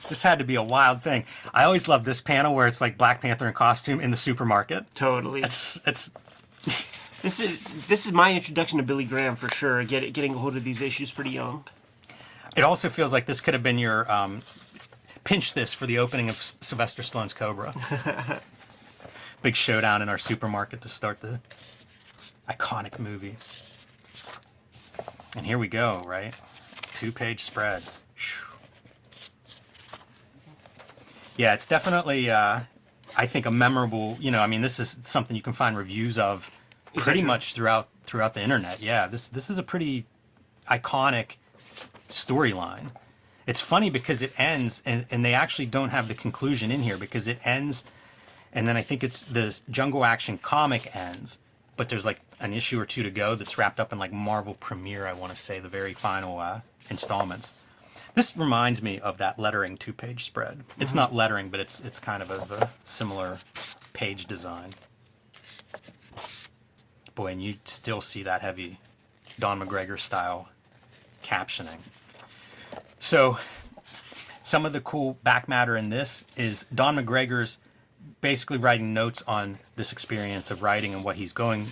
This 0.09 0.25
had 0.25 0.41
to 0.41 0.45
be 0.45 0.57
a 0.57 0.63
wild 0.65 1.01
thing. 1.03 1.25
I 1.55 1.63
always 1.63 1.87
love 1.87 2.05
this 2.05 2.21
panel 2.21 2.57
where 2.57 2.67
it's 2.67 2.81
like 2.81 2.99
Black 2.99 3.21
Panther 3.21 3.47
in 3.47 3.55
costume 3.55 4.01
in 4.01 4.11
the 4.11 4.17
supermarket. 4.17 4.93
Totally. 4.97 5.43
It's 5.43 5.81
it's 5.87 6.11
This 7.23 7.39
is 7.39 7.63
this 7.87 8.05
is 8.05 8.13
my 8.13 8.35
introduction 8.35 8.79
to 8.79 8.85
Billy 8.85 9.05
Graham 9.05 9.37
for 9.37 9.49
sure. 9.49 9.85
Get, 9.85 10.13
getting 10.13 10.35
a 10.35 10.39
hold 10.39 10.57
of 10.57 10.65
these 10.65 10.83
issues 10.83 11.13
pretty 11.13 11.31
young. 11.31 11.65
it 12.57 12.63
also 12.63 12.89
feels 12.89 13.13
like 13.13 13.27
this 13.27 13.41
could 13.41 13.55
have 13.55 13.63
been 13.63 13.79
your 13.79 14.11
um, 14.11 14.43
pinch 15.23 15.55
this 15.55 15.73
for 15.73 15.87
the 15.87 15.99
opening 15.99 16.29
of 16.29 16.35
S- 16.35 16.57
Sylvester 16.61 17.03
Stallone's 17.03 17.33
Cobra. 17.33 17.73
Big 19.43 19.55
showdown 19.55 20.03
in 20.03 20.09
our 20.09 20.19
supermarket 20.19 20.81
to 20.81 20.89
start 20.89 21.21
the 21.21 21.41
iconic 22.49 22.99
movie. 22.99 23.37
And 25.37 25.47
here 25.47 25.59
we 25.59 25.69
go, 25.69 26.03
right? 26.05 26.35
Two 26.93 27.13
page 27.13 27.41
spread. 27.45 27.85
Yeah, 31.37 31.55
it's 31.55 31.67
definitely, 31.67 32.31
uh, 32.31 32.61
I 33.17 33.27
think, 33.27 33.47
a 33.47 33.51
memorable. 33.51 34.17
You 34.21 34.31
know, 34.31 34.41
I 34.41 34.47
mean, 34.47 34.61
this 34.61 34.79
is 34.79 34.99
something 35.03 35.35
you 35.35 35.43
can 35.43 35.55
find 35.55 35.77
reviews 35.77 36.19
of 36.19 36.51
pretty 36.97 37.23
much 37.23 37.55
throughout 37.55 37.89
throughout 38.03 38.35
the 38.35 38.43
internet. 38.43 38.83
Yeah, 38.83 39.07
this 39.07 39.29
this 39.29 39.51
is 39.51 39.59
a 39.59 39.63
pretty 39.63 40.07
iconic 40.71 41.37
storyline. 42.09 42.91
It's 43.47 43.61
funny 43.61 43.91
because 43.91 44.23
it 44.23 44.33
ends, 44.39 44.83
and, 44.87 45.05
and 45.11 45.25
they 45.25 45.35
actually 45.35 45.67
don't 45.67 45.89
have 45.91 46.07
the 46.07 46.15
conclusion 46.15 46.71
in 46.71 46.83
here 46.83 46.97
because 46.97 47.27
it 47.27 47.41
ends, 47.45 47.85
and 48.53 48.69
then 48.69 48.77
I 48.77 48.83
think 48.83 49.03
it's 49.03 49.25
the 49.25 49.61
Jungle 49.69 50.05
Action 50.05 50.39
comic 50.39 50.95
ends, 50.95 51.41
but 51.77 51.89
there's 51.89 52.07
like 52.07 52.21
an 52.39 52.53
issue 52.53 52.81
or 52.81 52.85
two 52.85 53.03
to 53.03 53.11
go 53.11 53.35
that's 53.35 53.59
wrapped 53.59 53.81
up 53.81 53.93
in 53.93 53.99
like 53.99 54.13
Marvel 54.13 54.55
Premiere, 54.55 55.07
I 55.07 55.13
want 55.13 55.35
to 55.35 55.37
say, 55.37 55.59
the 55.59 55.69
very 55.69 55.93
final 55.93 56.39
uh, 56.39 56.61
installments. 56.89 57.55
This 58.15 58.37
reminds 58.37 58.83
me 58.83 59.01
of 59.01 59.19
that 59.19 59.39
lettering 59.39 59.77
two 59.77 59.93
page 59.93 60.25
spread. 60.25 60.63
It's 60.79 60.95
not 60.95 61.15
lettering, 61.15 61.49
but 61.49 61.61
it's 61.61 61.81
it's 61.81 61.99
kind 61.99 62.23
of 62.23 62.31
a, 62.31 62.63
a 62.63 62.71
similar 62.85 63.39
page 63.93 64.27
design. 64.27 64.75
Boy, 67.15 67.33
and 67.33 67.43
you 67.43 67.57
still 67.65 68.01
see 68.01 68.23
that 68.23 68.41
heavy 68.41 68.79
Don 69.39 69.61
McGregor 69.61 69.99
style 69.99 70.49
captioning. 71.23 71.79
So, 72.99 73.39
some 74.43 74.67
of 74.67 74.73
the 74.73 74.81
cool 74.81 75.19
back 75.23 75.49
matter 75.49 75.77
in 75.77 75.91
this 75.91 76.25
is 76.37 76.65
Don 76.75 76.97
McGregor's 76.97 77.59
basically 78.21 78.59
writing 78.59 78.95
notes 78.95 79.23
on 79.27 79.59
this 79.77 79.93
experience 79.93 80.51
of 80.51 80.63
writing 80.63 80.95
and 80.95 81.05
what 81.05 81.17
he's 81.17 81.33
going 81.33 81.67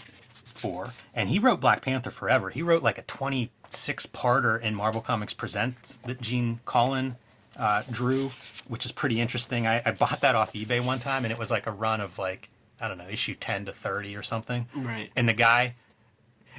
for. 0.61 0.91
And 1.15 1.29
he 1.29 1.39
wrote 1.39 1.61
Black 1.61 1.83
Panther 1.83 2.11
forever. 2.11 2.51
He 2.51 2.63
wrote 2.63 2.83
like 2.83 2.99
a 2.99 3.03
26 3.03 4.07
parter 4.07 4.61
in 4.61 4.75
Marvel 4.75 5.01
Comics 5.01 5.33
Presents 5.33 5.97
that 5.99 6.21
Gene 6.21 6.61
Colan 6.65 7.17
uh, 7.59 7.83
drew, 7.91 8.31
which 8.69 8.85
is 8.85 8.93
pretty 8.93 9.21
interesting. 9.21 9.67
I, 9.67 9.83
I 9.85 9.93
bought 9.93 10.21
that 10.21 10.35
off 10.35 10.53
eBay 10.53 10.85
one 10.85 10.99
time 10.99 11.25
and 11.25 11.33
it 11.33 11.39
was 11.39 11.51
like 11.51 11.67
a 11.67 11.73
run 11.73 12.01
of 12.01 12.19
like, 12.19 12.51
I 12.81 12.89
don't 12.89 12.99
know, 12.99 13.09
issue 13.09 13.35
10 13.35 13.67
to 13.67 13.73
30 13.73 14.17
or 14.17 14.23
something. 14.23 14.69
Right. 14.75 15.11
And 15.15 15.29
the 15.29 15.35
guy 15.35 15.75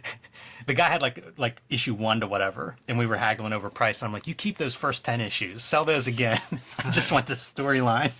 the 0.67 0.73
guy 0.73 0.89
had 0.89 1.01
like 1.01 1.23
like 1.38 1.62
issue 1.69 1.93
one 1.93 2.19
to 2.21 2.27
whatever, 2.27 2.75
and 2.88 2.97
we 2.97 3.05
were 3.05 3.17
haggling 3.17 3.53
over 3.53 3.69
price. 3.69 4.01
And 4.01 4.07
I'm 4.07 4.13
like, 4.13 4.27
you 4.27 4.34
keep 4.34 4.57
those 4.57 4.75
first 4.75 5.05
ten 5.05 5.21
issues, 5.21 5.63
sell 5.63 5.86
those 5.86 6.07
again. 6.07 6.41
I 6.84 6.91
just 6.91 7.12
want 7.12 7.27
the 7.27 7.34
storyline. 7.34 8.12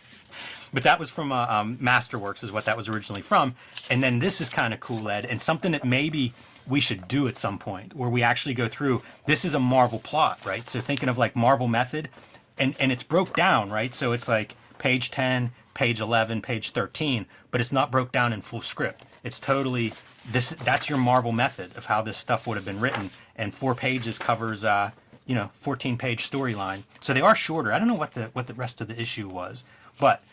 But 0.74 0.84
that 0.84 1.00
was 1.00 1.10
from 1.10 1.34
uh, 1.34 1.48
um, 1.50 1.78
Masterworks, 1.78 2.46
is 2.46 2.52
what 2.52 2.64
that 2.64 2.78
was 2.78 2.88
originally 2.88 3.22
from. 3.22 3.56
And 3.90 4.02
then 4.02 4.20
this 4.20 4.40
is 4.40 4.50
kind 4.50 4.74
of 4.74 4.80
cool, 4.80 5.10
Ed, 5.10 5.26
and 5.26 5.42
something 5.42 5.74
that 5.74 5.84
maybe 5.84 6.34
we 6.66 6.80
should 6.80 7.10
do 7.10 7.28
at 7.28 7.36
some 7.36 7.60
point, 7.60 7.94
where 7.94 8.10
we 8.10 8.24
actually 8.24 8.54
go 8.54 8.70
through. 8.70 9.02
This 9.26 9.44
is 9.44 9.54
a 9.54 9.60
Marvel 9.60 10.00
plot, 10.00 10.40
right? 10.46 10.66
So 10.66 10.80
thinking 10.80 11.10
of 11.10 11.18
like 11.18 11.36
Marvel 11.36 11.68
method, 11.68 12.10
and 12.58 12.76
and 12.80 12.92
it's 12.92 13.04
broke 13.04 13.36
down, 13.36 13.70
right? 13.70 13.94
So 13.94 14.14
it's 14.14 14.30
like 14.30 14.56
page 14.78 15.12
ten, 15.12 15.52
page 15.74 16.02
eleven, 16.02 16.42
page 16.42 16.72
thirteen, 16.72 17.26
but 17.50 17.62
it's 17.62 17.72
not 17.72 17.92
broke 17.92 18.12
down 18.12 18.34
in 18.34 18.42
full 18.42 18.62
script. 18.62 19.06
It's 19.24 19.40
totally 19.40 19.94
this. 20.30 20.52
That's 20.52 20.90
your 20.90 20.98
Marvel 20.98 21.32
method 21.32 21.78
of 21.78 21.86
how 21.86 22.02
this 22.02 22.18
stuff 22.18 22.48
would 22.48 22.56
have 22.56 22.66
been 22.66 22.80
written, 22.80 23.10
and 23.36 23.54
four 23.54 23.76
pages 23.76 24.18
covers, 24.18 24.66
uh, 24.66 24.92
you 25.26 25.36
know, 25.36 25.52
fourteen 25.56 25.98
page 25.98 26.30
storyline. 26.30 26.84
So 27.00 27.14
they 27.14 27.22
are 27.22 27.36
shorter. 27.36 27.72
I 27.72 27.80
don't 27.80 27.88
know 27.88 27.94
what 27.94 28.14
the 28.14 28.26
what 28.34 28.48
the 28.48 28.54
rest 28.54 28.82
of 28.82 28.88
the 28.88 29.00
issue 29.00 29.28
was, 29.28 29.66
but 30.00 30.24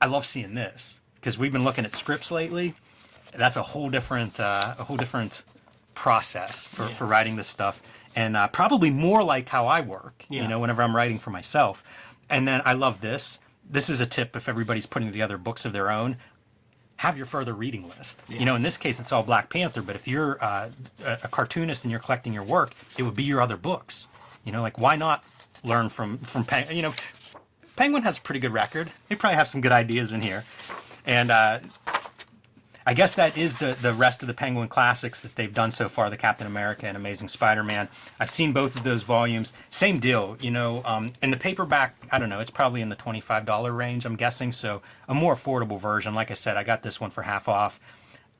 I 0.00 0.06
love 0.06 0.24
seeing 0.24 0.54
this 0.54 1.00
because 1.16 1.38
we've 1.38 1.52
been 1.52 1.64
looking 1.64 1.84
at 1.84 1.94
scripts 1.94 2.30
lately. 2.30 2.74
That's 3.36 3.56
a 3.56 3.62
whole 3.62 3.90
different 3.90 4.40
uh, 4.40 4.74
a 4.78 4.84
whole 4.84 4.96
different 4.96 5.44
process 5.94 6.68
for, 6.68 6.86
for 6.86 7.06
writing 7.06 7.36
this 7.36 7.48
stuff, 7.48 7.82
and 8.14 8.36
uh, 8.36 8.48
probably 8.48 8.90
more 8.90 9.22
like 9.22 9.48
how 9.48 9.66
I 9.66 9.80
work. 9.80 10.24
Yeah. 10.30 10.42
You 10.42 10.48
know, 10.48 10.60
whenever 10.60 10.82
I'm 10.82 10.94
writing 10.94 11.18
for 11.18 11.30
myself. 11.30 11.84
And 12.30 12.46
then 12.46 12.60
I 12.66 12.74
love 12.74 13.00
this. 13.00 13.40
This 13.70 13.90
is 13.90 14.00
a 14.00 14.06
tip 14.06 14.34
if 14.36 14.48
everybody's 14.48 14.86
putting 14.86 15.12
together 15.12 15.36
books 15.36 15.64
of 15.64 15.72
their 15.72 15.90
own. 15.90 16.16
Have 16.96 17.16
your 17.16 17.26
further 17.26 17.54
reading 17.54 17.88
list. 17.88 18.22
You 18.28 18.44
know, 18.44 18.56
in 18.56 18.62
this 18.62 18.76
case, 18.76 18.98
it's 18.98 19.12
all 19.12 19.22
Black 19.22 19.50
Panther. 19.50 19.82
But 19.82 19.94
if 19.94 20.08
you're 20.08 20.42
uh, 20.42 20.70
a, 21.04 21.12
a 21.24 21.28
cartoonist 21.28 21.84
and 21.84 21.90
you're 21.90 22.00
collecting 22.00 22.32
your 22.32 22.42
work, 22.42 22.72
it 22.98 23.04
would 23.04 23.14
be 23.14 23.22
your 23.22 23.40
other 23.40 23.56
books. 23.56 24.08
You 24.44 24.50
know, 24.50 24.62
like 24.62 24.78
why 24.78 24.96
not 24.96 25.22
learn 25.62 25.88
from 25.90 26.18
from 26.18 26.44
Pen- 26.44 26.74
you 26.74 26.82
know 26.82 26.94
Penguin 27.76 28.02
has 28.02 28.18
a 28.18 28.20
pretty 28.20 28.40
good 28.40 28.52
record. 28.52 28.90
They 29.08 29.14
probably 29.14 29.36
have 29.36 29.48
some 29.48 29.60
good 29.60 29.70
ideas 29.70 30.12
in 30.12 30.22
here, 30.22 30.44
and 31.06 31.30
uh, 31.30 31.60
I 32.88 32.94
guess 32.94 33.14
that 33.16 33.36
is 33.36 33.58
the 33.58 33.76
the 33.82 33.92
rest 33.92 34.22
of 34.22 34.28
the 34.28 34.34
Penguin 34.34 34.66
classics 34.66 35.20
that 35.20 35.36
they've 35.36 35.52
done 35.52 35.70
so 35.70 35.90
far: 35.90 36.08
the 36.08 36.16
Captain 36.16 36.46
America 36.46 36.86
and 36.86 36.96
Amazing 36.96 37.28
Spider-Man. 37.28 37.86
I've 38.18 38.30
seen 38.30 38.54
both 38.54 38.76
of 38.76 38.82
those 38.82 39.02
volumes. 39.02 39.52
Same 39.68 39.98
deal, 39.98 40.38
you 40.40 40.50
know. 40.50 40.80
Um, 40.86 41.12
in 41.20 41.30
the 41.30 41.36
paperback, 41.36 41.94
I 42.10 42.18
don't 42.18 42.30
know. 42.30 42.40
It's 42.40 42.50
probably 42.50 42.80
in 42.80 42.88
the 42.88 42.96
twenty-five 42.96 43.44
dollar 43.44 43.72
range, 43.72 44.06
I'm 44.06 44.16
guessing. 44.16 44.52
So 44.52 44.80
a 45.06 45.14
more 45.14 45.34
affordable 45.34 45.78
version. 45.78 46.14
Like 46.14 46.30
I 46.30 46.34
said, 46.34 46.56
I 46.56 46.64
got 46.64 46.82
this 46.82 46.98
one 46.98 47.10
for 47.10 47.24
half 47.24 47.46
off. 47.46 47.78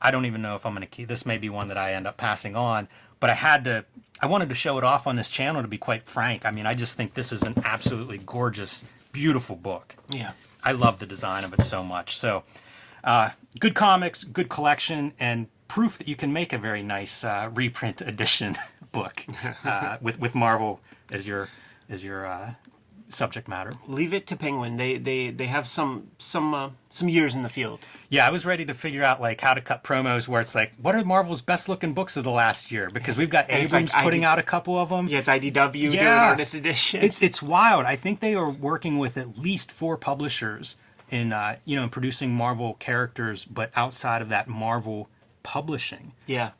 I 0.01 0.09
don't 0.09 0.25
even 0.25 0.41
know 0.41 0.55
if 0.55 0.65
I'm 0.65 0.73
going 0.73 0.81
to 0.81 0.87
keep. 0.87 1.09
This 1.09 1.27
may 1.27 1.37
be 1.37 1.49
one 1.49 1.67
that 1.67 1.77
I 1.77 1.93
end 1.93 2.07
up 2.07 2.17
passing 2.17 2.55
on, 2.55 2.87
but 3.19 3.29
I 3.29 3.35
had 3.35 3.63
to. 3.65 3.85
I 4.19 4.25
wanted 4.25 4.49
to 4.49 4.55
show 4.55 4.79
it 4.79 4.83
off 4.83 5.05
on 5.05 5.15
this 5.15 5.29
channel. 5.29 5.61
To 5.61 5.67
be 5.67 5.77
quite 5.77 6.07
frank, 6.07 6.43
I 6.43 6.49
mean, 6.49 6.65
I 6.65 6.73
just 6.73 6.97
think 6.97 7.13
this 7.13 7.31
is 7.31 7.43
an 7.43 7.53
absolutely 7.63 8.17
gorgeous, 8.17 8.83
beautiful 9.11 9.55
book. 9.55 9.95
Yeah. 10.09 10.31
I 10.63 10.71
love 10.71 10.97
the 10.97 11.05
design 11.05 11.43
of 11.43 11.53
it 11.53 11.61
so 11.61 11.83
much. 11.83 12.17
So, 12.17 12.43
uh, 13.03 13.29
good 13.59 13.75
comics, 13.75 14.23
good 14.23 14.49
collection, 14.49 15.13
and 15.19 15.47
proof 15.67 15.97
that 15.97 16.07
you 16.07 16.15
can 16.15 16.33
make 16.33 16.51
a 16.53 16.57
very 16.57 16.83
nice 16.83 17.23
uh, 17.23 17.49
reprint 17.53 18.01
edition 18.11 18.57
book 18.91 19.25
uh, 19.65 19.97
with 20.01 20.19
with 20.19 20.35
Marvel 20.35 20.79
as 21.11 21.27
your 21.27 21.49
as 21.89 22.03
your 22.03 22.25
uh, 22.25 22.53
subject 23.07 23.47
matter. 23.47 23.71
Leave 23.87 24.13
it 24.13 24.27
to 24.27 24.35
Penguin. 24.35 24.77
They 24.77 24.97
they 24.97 25.31
they 25.31 25.45
have 25.47 25.67
some 25.67 26.11
some 26.17 26.53
uh, 26.53 26.69
some 26.89 27.09
years 27.09 27.35
in 27.35 27.43
the 27.43 27.49
field. 27.49 27.79
Yeah, 28.09 28.27
I 28.27 28.29
was 28.31 28.45
ready 28.45 28.65
to 28.65 28.73
figure 28.73 29.03
out 29.03 29.19
like 29.21 29.41
how 29.41 29.53
to 29.53 29.61
cut 29.61 29.83
promos 29.83 30.27
where 30.27 30.41
it's 30.41 30.53
like, 30.55 30.73
what 30.81 30.95
are 30.95 31.03
Marvel's 31.03 31.41
best 31.41 31.69
looking 31.69 31.93
books 31.93 32.17
of 32.17 32.23
the 32.23 32.31
last 32.31 32.71
year? 32.71 32.89
Because 32.91 33.17
we've 33.17 33.29
got 33.29 33.49
And 33.49 33.63
it's 33.63 33.73
like 33.73 33.81
Abrams 33.83 34.03
putting 34.03 34.21
ID 34.25 34.25
out 34.31 34.39
a 34.39 34.43
couple 34.43 34.77
of 34.77 34.89
them. 34.89 35.07
Yeah, 35.07 35.19
it's 35.19 35.27
IDW 35.29 35.71
doing 35.71 35.93
Yeah. 35.93 36.29
artist 36.29 36.53
editions. 36.55 37.03
It's 37.03 37.23
it's 37.23 37.41
wild. 37.41 37.85
I 37.85 37.95
think 37.95 38.19
they 38.19 38.35
are 38.35 38.49
working 38.49 38.97
with 38.99 39.17
at 39.17 39.37
least 39.37 39.71
four 39.71 39.97
publishers 39.97 40.77
in 41.09 41.33
uh, 41.33 41.57
you 41.65 41.75
know 41.75 41.83
in 41.83 41.89
producing 41.89 42.33
Marvel 42.33 42.75
characters, 42.75 43.45
but 43.45 43.71
outside 43.75 44.21
of 44.21 44.29
that 44.29 44.47
Marvel 44.47 45.09
publishing. 45.43 46.13
yeah. 46.27 46.51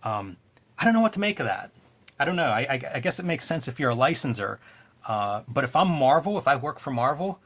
I 0.82 0.86
don't 0.86 0.94
know 0.94 1.02
what 1.02 1.14
to 1.14 1.20
make 1.20 1.40
of 1.40 1.46
that. 1.46 1.72
I 2.20 2.26
don't 2.26 2.36
know. 2.38 2.50
I, 2.50 2.62
I, 2.62 2.82
I 2.96 3.00
guess 3.02 3.20
it 3.20 3.26
makes 3.26 3.46
sense 3.46 3.68
if 3.68 3.80
you're 3.80 3.90
a 3.92 3.96
licensor, 3.96 4.60
uh, 5.08 5.42
but 5.48 5.64
if 5.64 5.76
I'm 5.76 5.90
Marvel, 5.90 6.38
if 6.38 6.48
I 6.48 6.56
work 6.56 6.80
for 6.80 6.92
Marvel, 6.92 7.40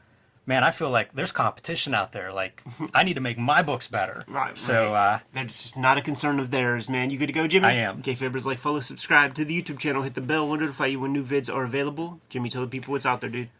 man, 0.46 0.62
I 0.62 0.70
feel 0.70 0.90
like 0.90 1.12
there's 1.14 1.32
competition 1.32 1.94
out 1.94 2.12
there. 2.12 2.30
Like 2.30 2.62
I 2.94 3.02
need 3.04 3.14
to 3.14 3.20
make 3.20 3.36
my 3.38 3.60
books 3.62 3.88
better. 3.88 4.24
Right, 4.28 4.56
So 4.56 4.92
right. 4.92 5.14
uh, 5.14 5.18
That's 5.32 5.62
just 5.62 5.76
not 5.76 5.98
a 5.98 6.00
concern 6.02 6.38
of 6.40 6.50
theirs, 6.52 6.88
man. 6.88 7.10
You 7.10 7.18
good 7.18 7.26
to 7.26 7.32
go, 7.32 7.46
Jimmy? 7.48 7.66
I 7.66 7.72
am. 7.72 7.98
Okay, 8.00 8.14
Fabers, 8.14 8.46
like, 8.46 8.58
follow, 8.58 8.80
subscribe 8.80 9.34
to 9.34 9.44
the 9.44 9.60
YouTube 9.60 9.78
channel, 9.78 10.02
hit 10.02 10.14
the 10.14 10.20
bell, 10.20 10.46
notify 10.46 10.86
you 10.86 11.00
when 11.00 11.12
new 11.12 11.24
vids 11.24 11.52
are 11.52 11.64
available. 11.64 12.20
Jimmy, 12.28 12.48
tell 12.50 12.62
the 12.62 12.68
people 12.68 12.92
what's 12.92 13.06
out 13.06 13.20
there, 13.20 13.30
dude. 13.30 13.50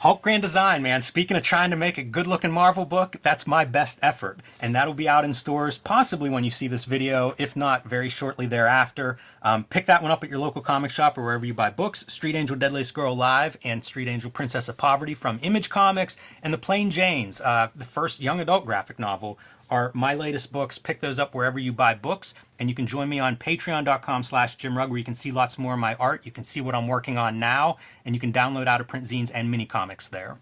Hulk 0.00 0.20
Grand 0.20 0.42
Design, 0.42 0.82
man. 0.82 1.00
Speaking 1.00 1.38
of 1.38 1.42
trying 1.42 1.70
to 1.70 1.76
make 1.76 1.96
a 1.96 2.02
good 2.02 2.26
looking 2.26 2.50
Marvel 2.50 2.84
book, 2.84 3.16
that's 3.22 3.46
my 3.46 3.64
best 3.64 3.98
effort. 4.02 4.40
And 4.60 4.74
that'll 4.74 4.92
be 4.92 5.08
out 5.08 5.24
in 5.24 5.32
stores 5.32 5.78
possibly 5.78 6.28
when 6.28 6.44
you 6.44 6.50
see 6.50 6.68
this 6.68 6.84
video, 6.84 7.34
if 7.38 7.56
not 7.56 7.88
very 7.88 8.10
shortly 8.10 8.44
thereafter. 8.44 9.16
Um, 9.42 9.64
pick 9.64 9.86
that 9.86 10.02
one 10.02 10.10
up 10.10 10.22
at 10.22 10.28
your 10.28 10.38
local 10.38 10.60
comic 10.60 10.90
shop 10.90 11.16
or 11.16 11.22
wherever 11.22 11.46
you 11.46 11.54
buy 11.54 11.70
books. 11.70 12.04
Street 12.08 12.36
Angel 12.36 12.56
Deadliest 12.56 12.92
Girl 12.92 13.16
Live 13.16 13.56
and 13.64 13.82
Street 13.82 14.06
Angel 14.06 14.30
Princess 14.30 14.68
of 14.68 14.76
Poverty 14.76 15.14
from 15.14 15.38
Image 15.42 15.70
Comics 15.70 16.18
and 16.42 16.52
The 16.52 16.58
Plain 16.58 16.90
Janes, 16.90 17.40
uh, 17.40 17.68
the 17.74 17.84
first 17.84 18.20
young 18.20 18.38
adult 18.38 18.66
graphic 18.66 18.98
novel, 18.98 19.38
are 19.70 19.90
my 19.94 20.14
latest 20.14 20.52
books. 20.52 20.78
Pick 20.78 21.00
those 21.00 21.18
up 21.18 21.34
wherever 21.34 21.58
you 21.58 21.72
buy 21.72 21.94
books. 21.94 22.34
And 22.58 22.68
you 22.68 22.74
can 22.74 22.86
join 22.86 23.08
me 23.08 23.18
on 23.18 23.36
patreon.com 23.36 24.22
slash 24.22 24.56
Jim 24.56 24.76
Rugg 24.76 24.90
where 24.90 24.98
you 24.98 25.04
can 25.04 25.14
see 25.14 25.30
lots 25.30 25.58
more 25.58 25.74
of 25.74 25.78
my 25.78 25.94
art. 25.96 26.24
You 26.24 26.32
can 26.32 26.44
see 26.44 26.60
what 26.60 26.74
I'm 26.74 26.88
working 26.88 27.18
on 27.18 27.38
now. 27.38 27.76
And 28.04 28.14
you 28.14 28.20
can 28.20 28.32
download 28.32 28.66
out 28.66 28.80
of 28.80 28.88
print 28.88 29.06
zines 29.06 29.30
and 29.34 29.50
mini 29.50 29.66
comics 29.66 30.08
there. 30.08 30.38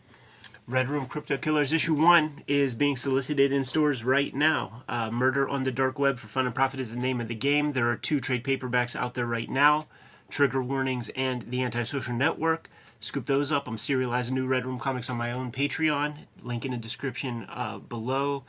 Red 0.66 0.88
Room 0.88 1.06
Crypto 1.06 1.36
Killers 1.36 1.74
issue 1.74 1.92
one 1.92 2.42
is 2.46 2.74
being 2.74 2.96
solicited 2.96 3.52
in 3.52 3.64
stores 3.64 4.02
right 4.02 4.34
now. 4.34 4.82
Uh, 4.88 5.10
Murder 5.10 5.46
on 5.46 5.64
the 5.64 5.70
Dark 5.70 5.98
Web 5.98 6.18
for 6.18 6.26
Fun 6.26 6.46
and 6.46 6.54
Profit 6.54 6.80
is 6.80 6.90
the 6.90 6.98
name 6.98 7.20
of 7.20 7.28
the 7.28 7.34
game. 7.34 7.72
There 7.72 7.90
are 7.90 7.96
two 7.96 8.18
trade 8.18 8.42
paperbacks 8.42 8.96
out 8.96 9.12
there 9.12 9.26
right 9.26 9.50
now 9.50 9.86
Trigger 10.30 10.62
Warnings 10.62 11.10
and 11.14 11.42
The 11.42 11.62
Antisocial 11.62 12.14
Network. 12.14 12.70
Scoop 12.98 13.26
those 13.26 13.52
up. 13.52 13.68
I'm 13.68 13.76
serializing 13.76 14.32
new 14.32 14.46
Red 14.46 14.64
Room 14.64 14.78
comics 14.78 15.10
on 15.10 15.18
my 15.18 15.30
own 15.30 15.52
Patreon. 15.52 16.20
Link 16.42 16.64
in 16.64 16.70
the 16.70 16.78
description 16.78 17.46
uh, 17.50 17.78
below. 17.78 18.44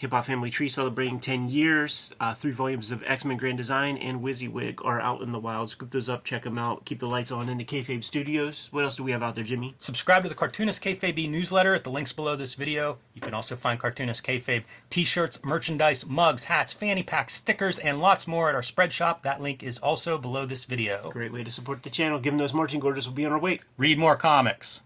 Hip 0.00 0.12
Hop 0.12 0.24
Family 0.24 0.48
Tree 0.48 0.70
celebrating 0.70 1.20
10 1.20 1.50
years. 1.50 2.10
Uh, 2.18 2.32
three 2.32 2.52
volumes 2.52 2.90
of 2.90 3.04
X 3.04 3.22
Men 3.22 3.36
Grand 3.36 3.58
Design 3.58 3.98
and 3.98 4.22
WYSIWYG 4.22 4.82
are 4.82 4.98
out 4.98 5.20
in 5.20 5.32
the 5.32 5.38
wild. 5.38 5.68
Scoop 5.68 5.90
those 5.90 6.08
up, 6.08 6.24
check 6.24 6.44
them 6.44 6.56
out. 6.56 6.86
Keep 6.86 7.00
the 7.00 7.06
lights 7.06 7.30
on 7.30 7.50
in 7.50 7.58
the 7.58 7.66
Kayfabe 7.66 8.02
Studios. 8.02 8.70
What 8.72 8.84
else 8.84 8.96
do 8.96 9.02
we 9.02 9.10
have 9.10 9.22
out 9.22 9.34
there, 9.34 9.44
Jimmy? 9.44 9.74
Subscribe 9.76 10.22
to 10.22 10.30
the 10.30 10.34
Cartoonist 10.34 10.82
Kayfabe 10.82 11.28
newsletter 11.28 11.74
at 11.74 11.84
the 11.84 11.90
links 11.90 12.14
below 12.14 12.34
this 12.34 12.54
video. 12.54 12.96
You 13.12 13.20
can 13.20 13.34
also 13.34 13.56
find 13.56 13.78
Cartoonist 13.78 14.24
Kayfabe 14.24 14.64
t-shirts, 14.88 15.44
merchandise, 15.44 16.06
mugs, 16.06 16.44
hats, 16.44 16.72
fanny 16.72 17.02
packs, 17.02 17.34
stickers, 17.34 17.78
and 17.78 18.00
lots 18.00 18.26
more 18.26 18.48
at 18.48 18.54
our 18.54 18.62
spread 18.62 18.94
shop. 18.94 19.20
That 19.20 19.42
link 19.42 19.62
is 19.62 19.78
also 19.80 20.16
below 20.16 20.46
this 20.46 20.64
video. 20.64 21.10
Great 21.10 21.30
way 21.30 21.44
to 21.44 21.50
support 21.50 21.82
the 21.82 21.90
channel. 21.90 22.18
Given 22.18 22.38
those 22.38 22.54
marching 22.54 22.80
orders, 22.80 23.06
we'll 23.06 23.16
be 23.16 23.26
on 23.26 23.32
our 23.32 23.38
way. 23.38 23.60
Read 23.76 23.98
more 23.98 24.16
comics. 24.16 24.80